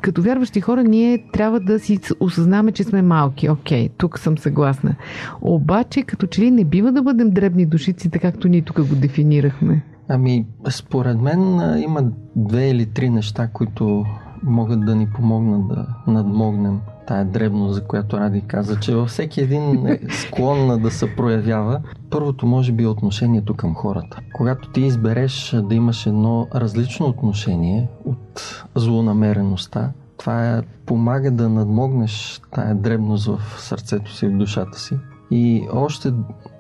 Като 0.02 0.22
вярващи 0.22 0.62
хора, 0.62 0.84
ние 0.84 1.24
трябва 1.34 1.60
да 1.60 1.80
си 1.80 2.00
осъзнаме, 2.20 2.72
че 2.72 2.84
сме 2.84 3.02
малки. 3.02 3.50
Окей, 3.50 3.90
тук 3.98 4.20
съм 4.20 4.38
съгласна. 4.38 4.96
Обаче, 5.42 6.04
като 6.04 6.28
че 6.28 6.42
ли 6.42 6.52
не 6.52 6.64
бива 6.64 6.92
да 6.92 7.02
бъдем 7.02 7.30
дребни 7.30 7.66
душици, 7.66 8.10
така 8.10 8.32
както 8.32 8.48
ние 8.48 8.62
тук 8.62 8.88
го 8.88 8.96
дефинирахме. 8.96 9.84
Ами, 10.10 10.46
според 10.70 11.22
мен 11.22 11.60
има 11.82 12.04
две 12.36 12.70
или 12.70 12.86
три 12.86 13.10
неща, 13.10 13.48
които 13.48 14.06
могат 14.44 14.86
да 14.86 14.96
ни 14.96 15.10
помогнат 15.10 15.68
да 15.68 15.86
надмогнем 16.08 16.80
тая 17.08 17.26
дребност, 17.26 17.74
за 17.74 17.84
която 17.84 18.18
Ради 18.18 18.42
каза, 18.42 18.80
че 18.80 18.96
във 18.96 19.10
всеки 19.10 19.42
един 19.42 19.88
е 19.88 20.00
склонна 20.10 20.78
да 20.78 20.92
се 20.92 21.16
проявява. 21.16 21.82
Първото 22.10 22.46
може 22.46 22.72
би 22.72 22.84
е 22.84 22.88
отношението 22.88 23.54
към 23.54 23.76
хората. 23.76 24.20
Когато 24.34 24.70
ти 24.70 24.82
избереш 24.82 25.56
да 25.64 25.76
имаш 25.76 26.06
едно 26.06 26.48
различно 26.56 27.06
отношение 27.06 27.88
от 28.06 28.64
злонамереността, 28.76 29.92
това 30.18 30.50
е, 30.50 30.62
помага 30.86 31.32
да 31.32 31.50
надмогнеш 31.50 32.42
тая 32.52 32.76
дребност 32.76 33.26
в 33.26 33.40
сърцето 33.58 34.14
си, 34.16 34.28
в 34.28 34.38
душата 34.38 34.80
си. 34.80 34.98
И 35.32 35.68
още 35.74 36.14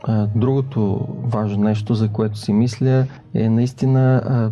а, 0.04 0.28
другото 0.36 1.08
важно 1.24 1.64
нещо, 1.64 1.94
за 1.94 2.08
което 2.08 2.38
си 2.38 2.54
мисля, 2.54 3.06
е 3.34 3.50
наистина 3.50 4.22
а, 4.26 4.52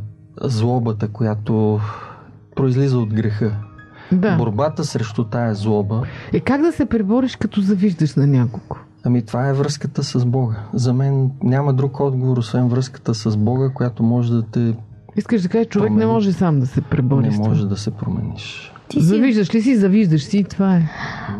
злобата, 0.49 1.07
която 1.07 1.79
произлиза 2.55 2.99
от 2.99 3.13
греха. 3.13 3.51
Да. 4.11 4.35
Борбата 4.37 4.83
срещу 4.83 5.23
тая 5.23 5.55
злоба. 5.55 6.03
Е 6.33 6.39
как 6.39 6.61
да 6.61 6.71
се 6.71 6.85
пребориш, 6.85 7.35
като 7.35 7.61
завиждаш 7.61 8.15
на 8.15 8.27
някого? 8.27 8.75
Ами 9.03 9.25
това 9.25 9.47
е 9.47 9.53
връзката 9.53 10.03
с 10.03 10.25
Бога. 10.25 10.55
За 10.73 10.93
мен 10.93 11.31
няма 11.43 11.73
друг 11.73 11.99
отговор, 11.99 12.37
освен 12.37 12.67
връзката 12.67 13.15
с 13.15 13.37
Бога, 13.37 13.69
която 13.73 14.03
може 14.03 14.33
да 14.33 14.41
те... 14.41 14.75
Искаш 15.15 15.41
да 15.41 15.49
кажеш, 15.49 15.67
човек 15.67 15.89
не 15.89 15.95
Промени. 15.95 16.11
може 16.11 16.33
сам 16.33 16.59
да 16.59 16.65
се 16.65 16.81
пребори 16.81 17.29
Не 17.29 17.37
може 17.37 17.67
да 17.67 17.77
се 17.77 17.91
промениш. 17.91 18.73
Ти 18.87 18.99
си 18.99 19.05
Завиждаш 19.05 19.55
ли 19.55 19.61
си, 19.61 19.75
завиждаш 19.75 20.23
си, 20.23 20.43
това 20.43 20.75
е. 20.75 20.89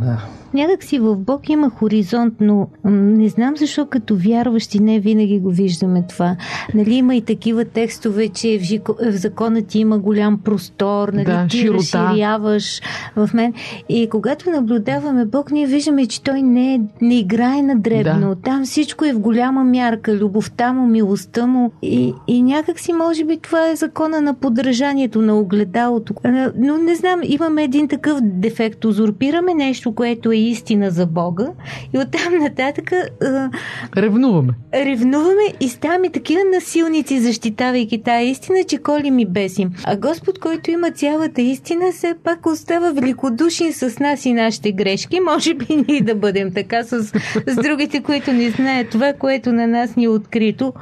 Да. 0.02 0.26
Някак 0.54 0.84
си 0.84 1.00
в 1.00 1.16
Бог 1.16 1.50
има 1.50 1.70
хоризонт, 1.70 2.34
но 2.42 2.68
не 2.86 3.30
знам 3.30 3.58
защо 3.58 3.86
като 3.86 4.16
вярващи 4.16 4.80
не 4.80 5.00
винаги 5.00 5.40
го 5.40 5.50
виждаме 5.50 6.04
това. 6.10 6.36
Нали 6.74 6.94
има 6.94 7.16
и 7.16 7.22
такива 7.22 7.66
текстове, 7.66 8.28
че 8.28 8.60
в, 8.60 8.62
жико, 8.62 8.96
в 9.02 9.12
закона 9.12 9.62
ти 9.62 9.80
има 9.80 10.00
голям 10.00 10.38
простор, 10.38 11.10
нали 11.14 11.26
Да, 11.26 11.48
ти 11.50 11.58
широта. 11.58 11.78
разширяваш 11.78 12.82
в 13.16 13.30
мен. 13.34 13.54
И 13.90 14.08
когато 14.10 14.50
наблюдаваме 14.50 15.26
Бог, 15.26 15.52
ние 15.52 15.68
виждаме, 15.68 16.06
че 16.06 16.24
Той 16.24 16.42
не, 16.42 16.74
е, 16.74 16.80
не 17.02 17.20
играе 17.20 17.62
на 17.62 17.80
дребно. 17.80 18.30
Да. 18.30 18.42
Там 18.42 18.66
всичко 18.66 19.06
е 19.06 19.14
в 19.14 19.20
голяма 19.20 19.64
мярка. 19.64 20.16
Любовта 20.16 20.74
му, 20.74 20.88
милостта 20.88 21.48
му. 21.48 21.72
И, 21.82 22.14
и 22.28 22.42
някак 22.44 22.80
си, 22.80 22.94
може 22.94 23.24
би, 23.26 23.38
това 23.38 23.70
е 23.70 23.76
закона 23.76 24.22
на 24.22 24.34
подражанието, 24.34 25.22
на 25.22 25.40
огледалото. 25.40 26.14
А, 26.24 26.52
Но 26.58 26.78
не 26.78 26.96
знам, 26.96 27.20
имаме 27.24 27.64
един 27.64 27.88
такъв 27.88 28.20
дефект. 28.22 28.86
Узурпираме 28.86 29.54
нещо, 29.54 29.96
което 29.96 30.32
е 30.32 30.37
истина 30.38 30.92
за 30.92 31.06
Бога 31.06 31.48
и 31.94 31.98
оттам 31.98 32.38
нататък 32.40 32.92
а, 32.92 33.50
Ревнуваме. 33.98 34.54
ревнуваме 34.74 35.54
и 35.60 35.70
ставаме 35.70 36.10
такива 36.10 36.42
насилници, 36.56 37.20
защитавайки 37.20 38.04
тая 38.04 38.30
истина, 38.30 38.58
че 38.68 38.78
коли 38.78 39.12
ми 39.12 39.26
бесим. 39.26 39.72
А 39.84 39.98
Господ, 39.98 40.40
който 40.40 40.72
има 40.72 40.92
цялата 40.92 41.42
истина, 41.42 41.92
все 41.92 42.16
пак 42.24 42.46
остава 42.46 42.92
великодушен 42.92 43.74
с 43.74 44.00
нас 44.00 44.26
и 44.26 44.34
нашите 44.34 44.72
грешки. 44.72 45.20
Може 45.20 45.54
би 45.54 45.86
ние 45.88 46.02
да 46.02 46.16
бъдем 46.16 46.54
така 46.54 46.84
с, 46.84 47.04
с 47.48 47.56
другите, 47.56 48.04
които 48.04 48.34
не 48.34 48.50
знаят 48.50 48.90
това, 48.90 49.14
което 49.14 49.54
на 49.54 49.68
нас 49.68 49.96
ни 49.96 50.04
е 50.04 50.10
открито. 50.10 50.74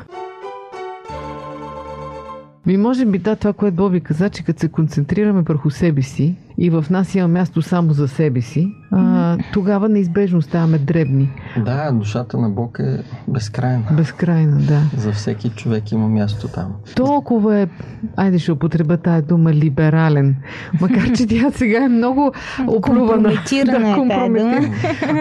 Ми 2.65 2.77
може 2.77 3.05
би 3.05 3.17
да, 3.17 3.35
това, 3.35 3.53
което 3.53 3.75
Боби 3.75 3.99
каза, 3.99 4.29
че 4.29 4.43
като 4.43 4.59
се 4.59 4.67
концентрираме 4.67 5.41
върху 5.41 5.69
себе 5.69 6.01
си 6.01 6.35
и 6.57 6.69
в 6.69 6.85
нас 6.89 7.15
има 7.15 7.27
място 7.27 7.61
само 7.61 7.93
за 7.93 8.07
себе 8.07 8.41
си, 8.41 8.75
а, 8.91 9.37
тогава 9.53 9.89
неизбежно 9.89 10.41
ставаме 10.41 10.77
дребни. 10.77 11.31
Да, 11.65 11.91
душата 11.91 12.37
на 12.37 12.49
Бог 12.49 12.79
е 12.79 13.03
безкрайна. 13.27 13.83
Безкрайна, 13.91 14.57
да. 14.57 14.81
За 14.97 15.11
всеки 15.11 15.49
човек 15.49 15.91
има 15.91 16.07
място 16.07 16.47
там. 16.47 16.73
Толкова 16.95 17.59
е, 17.59 17.67
айде 18.15 18.39
ще 18.39 18.51
употреба 18.51 18.97
тая 18.97 19.21
дума, 19.21 19.53
либерален. 19.53 20.35
Макар, 20.81 21.11
че 21.11 21.27
тя 21.27 21.51
сега 21.51 21.83
е 21.83 21.89
много 21.89 22.31
оплювана. 22.67 23.13
Компрометирана 23.13 23.77
е 23.77 23.81
тая 23.81 23.95
компрометирана. 23.95 24.73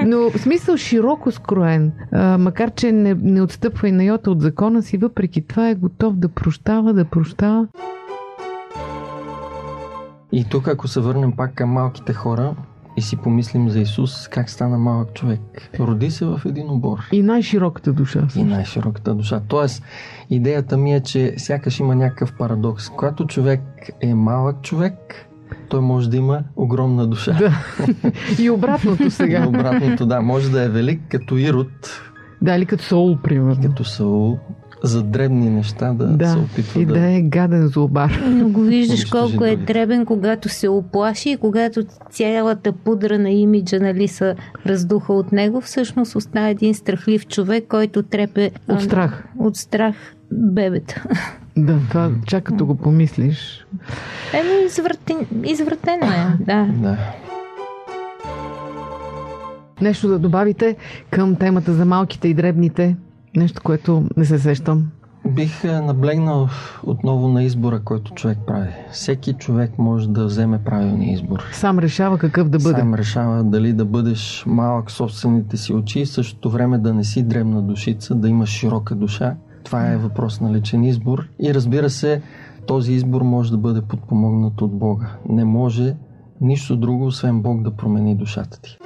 Но 0.06 0.30
в 0.30 0.38
смисъл 0.38 0.76
широко 0.76 1.30
скроен. 1.32 1.92
А, 2.12 2.38
макар, 2.38 2.70
че 2.70 2.92
не, 2.92 3.14
не 3.14 3.42
отстъпва 3.42 3.88
и 3.88 3.92
на 3.92 4.04
йота 4.04 4.30
от 4.30 4.40
закона 4.40 4.82
си, 4.82 4.96
въпреки 4.96 5.46
това 5.46 5.68
е 5.68 5.74
готов 5.74 6.16
да 6.16 6.28
прощава, 6.28 6.92
да 6.92 7.04
прощава. 7.04 7.66
И 10.32 10.44
тук, 10.44 10.68
ако 10.68 10.88
се 10.88 11.00
върнем 11.00 11.32
пак 11.32 11.54
към 11.54 11.70
малките 11.70 12.12
хора 12.12 12.54
и 12.96 13.02
си 13.02 13.16
помислим 13.16 13.68
за 13.68 13.80
Исус, 13.80 14.28
как 14.28 14.50
стана 14.50 14.78
малък 14.78 15.14
човек. 15.14 15.40
Роди 15.80 16.10
се 16.10 16.24
в 16.24 16.40
един 16.46 16.70
обор. 16.70 16.98
И 17.12 17.22
най-широката 17.22 17.92
душа. 17.92 18.26
И 18.36 18.42
най-широката 18.44 19.14
душа. 19.14 19.40
Тоест, 19.48 19.82
идеята 20.30 20.76
ми 20.76 20.94
е, 20.94 21.00
че 21.00 21.34
сякаш 21.36 21.80
има 21.80 21.94
някакъв 21.94 22.32
парадокс. 22.38 22.88
Когато 22.88 23.26
човек 23.26 23.60
е 24.00 24.14
малък 24.14 24.62
човек, 24.62 24.94
той 25.68 25.80
може 25.80 26.10
да 26.10 26.16
има 26.16 26.42
огромна 26.56 27.06
душа. 27.06 27.32
Да. 27.32 27.52
И 28.42 28.50
обратното 28.50 29.02
И 29.06 29.10
сега. 29.10 29.48
обратното, 29.48 30.06
да, 30.06 30.20
може 30.20 30.50
да 30.50 30.62
е 30.62 30.68
велик 30.68 31.00
като 31.08 31.36
Ирод, 31.36 32.00
Да, 32.42 32.54
или 32.56 32.66
като 32.66 32.84
Соул, 32.84 33.18
примерно. 33.22 33.62
като 33.62 33.84
Саул, 33.84 34.38
за 34.84 35.02
дребни 35.02 35.50
неща 35.50 35.92
да, 35.92 36.28
се 36.28 36.34
Да, 36.36 36.42
опитва 36.42 36.80
и 36.82 36.86
да 36.86 37.10
е 37.10 37.20
гаден 37.22 37.66
злобар. 37.66 38.22
Но 38.30 38.48
го 38.48 38.60
виждаш 38.60 39.04
колко 39.04 39.44
е 39.44 39.56
дребен, 39.56 40.06
когато 40.06 40.48
се 40.48 40.68
оплаши 40.68 41.30
и 41.30 41.36
когато 41.36 41.82
цялата 42.10 42.72
пудра 42.72 43.18
на 43.18 43.30
имиджа 43.30 43.80
нали, 43.80 44.08
са 44.08 44.34
раздуха 44.66 45.12
от 45.12 45.32
него, 45.32 45.60
всъщност 45.60 46.16
остава 46.16 46.48
един 46.48 46.74
страхлив 46.74 47.26
човек, 47.26 47.64
който 47.68 48.02
трепе 48.02 48.50
От 48.68 48.82
страх. 48.82 49.24
от 49.38 49.56
страх 49.56 49.94
бебета. 50.32 51.02
Да, 51.56 51.78
това 51.88 52.10
чак 52.26 52.44
като 52.44 52.66
го 52.66 52.74
помислиш. 52.74 53.66
Еми, 54.32 54.66
извратен, 54.66 55.16
извратено 55.44 56.06
е, 56.06 56.44
да. 56.44 56.68
Да. 56.72 56.96
Нещо 59.80 60.08
да 60.08 60.18
добавите 60.18 60.76
към 61.10 61.36
темата 61.36 61.72
за 61.72 61.84
малките 61.84 62.28
и 62.28 62.34
дребните? 62.34 62.96
Нещо, 63.36 63.60
което 63.64 64.04
не 64.16 64.24
се 64.24 64.38
сещам. 64.38 64.90
Бих 65.28 65.64
е, 65.64 65.80
наблегнал 65.80 66.48
отново 66.82 67.28
на 67.28 67.42
избора, 67.42 67.80
който 67.84 68.14
човек 68.14 68.38
прави. 68.46 68.68
Всеки 68.92 69.32
човек 69.32 69.78
може 69.78 70.08
да 70.08 70.24
вземе 70.24 70.64
правилния 70.64 71.12
избор. 71.12 71.42
Сам 71.52 71.78
решава 71.78 72.18
какъв 72.18 72.48
да 72.48 72.58
бъде. 72.58 72.78
Сам 72.78 72.94
решава 72.94 73.44
дали 73.44 73.72
да 73.72 73.84
бъдеш 73.84 74.44
малък 74.46 74.90
собствените 74.90 75.56
си 75.56 75.72
очи 75.72 76.00
и 76.00 76.06
същото 76.06 76.50
време 76.50 76.78
да 76.78 76.94
не 76.94 77.04
си 77.04 77.22
дребна 77.22 77.62
душица, 77.62 78.14
да 78.14 78.28
имаш 78.28 78.48
широка 78.48 78.94
душа. 78.94 79.36
Това 79.64 79.92
е 79.92 79.96
въпрос 79.96 80.40
на 80.40 80.52
личен 80.52 80.84
избор. 80.84 81.28
И 81.40 81.54
разбира 81.54 81.90
се, 81.90 82.22
този 82.66 82.92
избор 82.92 83.22
може 83.22 83.50
да 83.50 83.58
бъде 83.58 83.82
подпомогнат 83.82 84.62
от 84.62 84.78
Бога. 84.78 85.08
Не 85.28 85.44
може 85.44 85.96
нищо 86.40 86.76
друго, 86.76 87.06
освен 87.06 87.42
Бог 87.42 87.62
да 87.62 87.70
промени 87.70 88.16
душата 88.16 88.60
ти. 88.60 88.78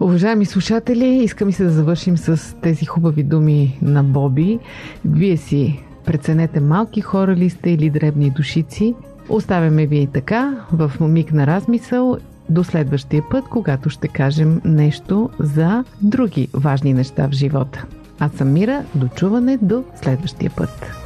Уважаеми 0.00 0.46
слушатели, 0.46 1.06
искам 1.06 1.52
се 1.52 1.64
да 1.64 1.70
завършим 1.70 2.16
с 2.16 2.56
тези 2.62 2.84
хубави 2.84 3.22
думи 3.22 3.78
на 3.82 4.04
Боби. 4.04 4.58
Вие 5.04 5.36
си 5.36 5.82
преценете 6.04 6.60
малки 6.60 7.00
хора 7.00 7.36
ли 7.36 7.50
сте 7.50 7.70
или 7.70 7.90
дребни 7.90 8.30
душици. 8.30 8.94
Оставяме 9.28 9.86
ви 9.86 9.98
и 9.98 10.06
така 10.06 10.66
в 10.72 10.92
миг 11.00 11.32
на 11.32 11.46
размисъл 11.46 12.16
до 12.48 12.64
следващия 12.64 13.22
път, 13.30 13.44
когато 13.44 13.90
ще 13.90 14.08
кажем 14.08 14.60
нещо 14.64 15.30
за 15.38 15.84
други 16.02 16.48
важни 16.52 16.92
неща 16.92 17.28
в 17.28 17.32
живота. 17.32 17.84
Аз 18.18 18.32
съм 18.32 18.52
Мира, 18.52 18.84
до 18.94 19.08
чуване 19.08 19.58
до 19.62 19.84
следващия 20.02 20.50
път. 20.56 21.05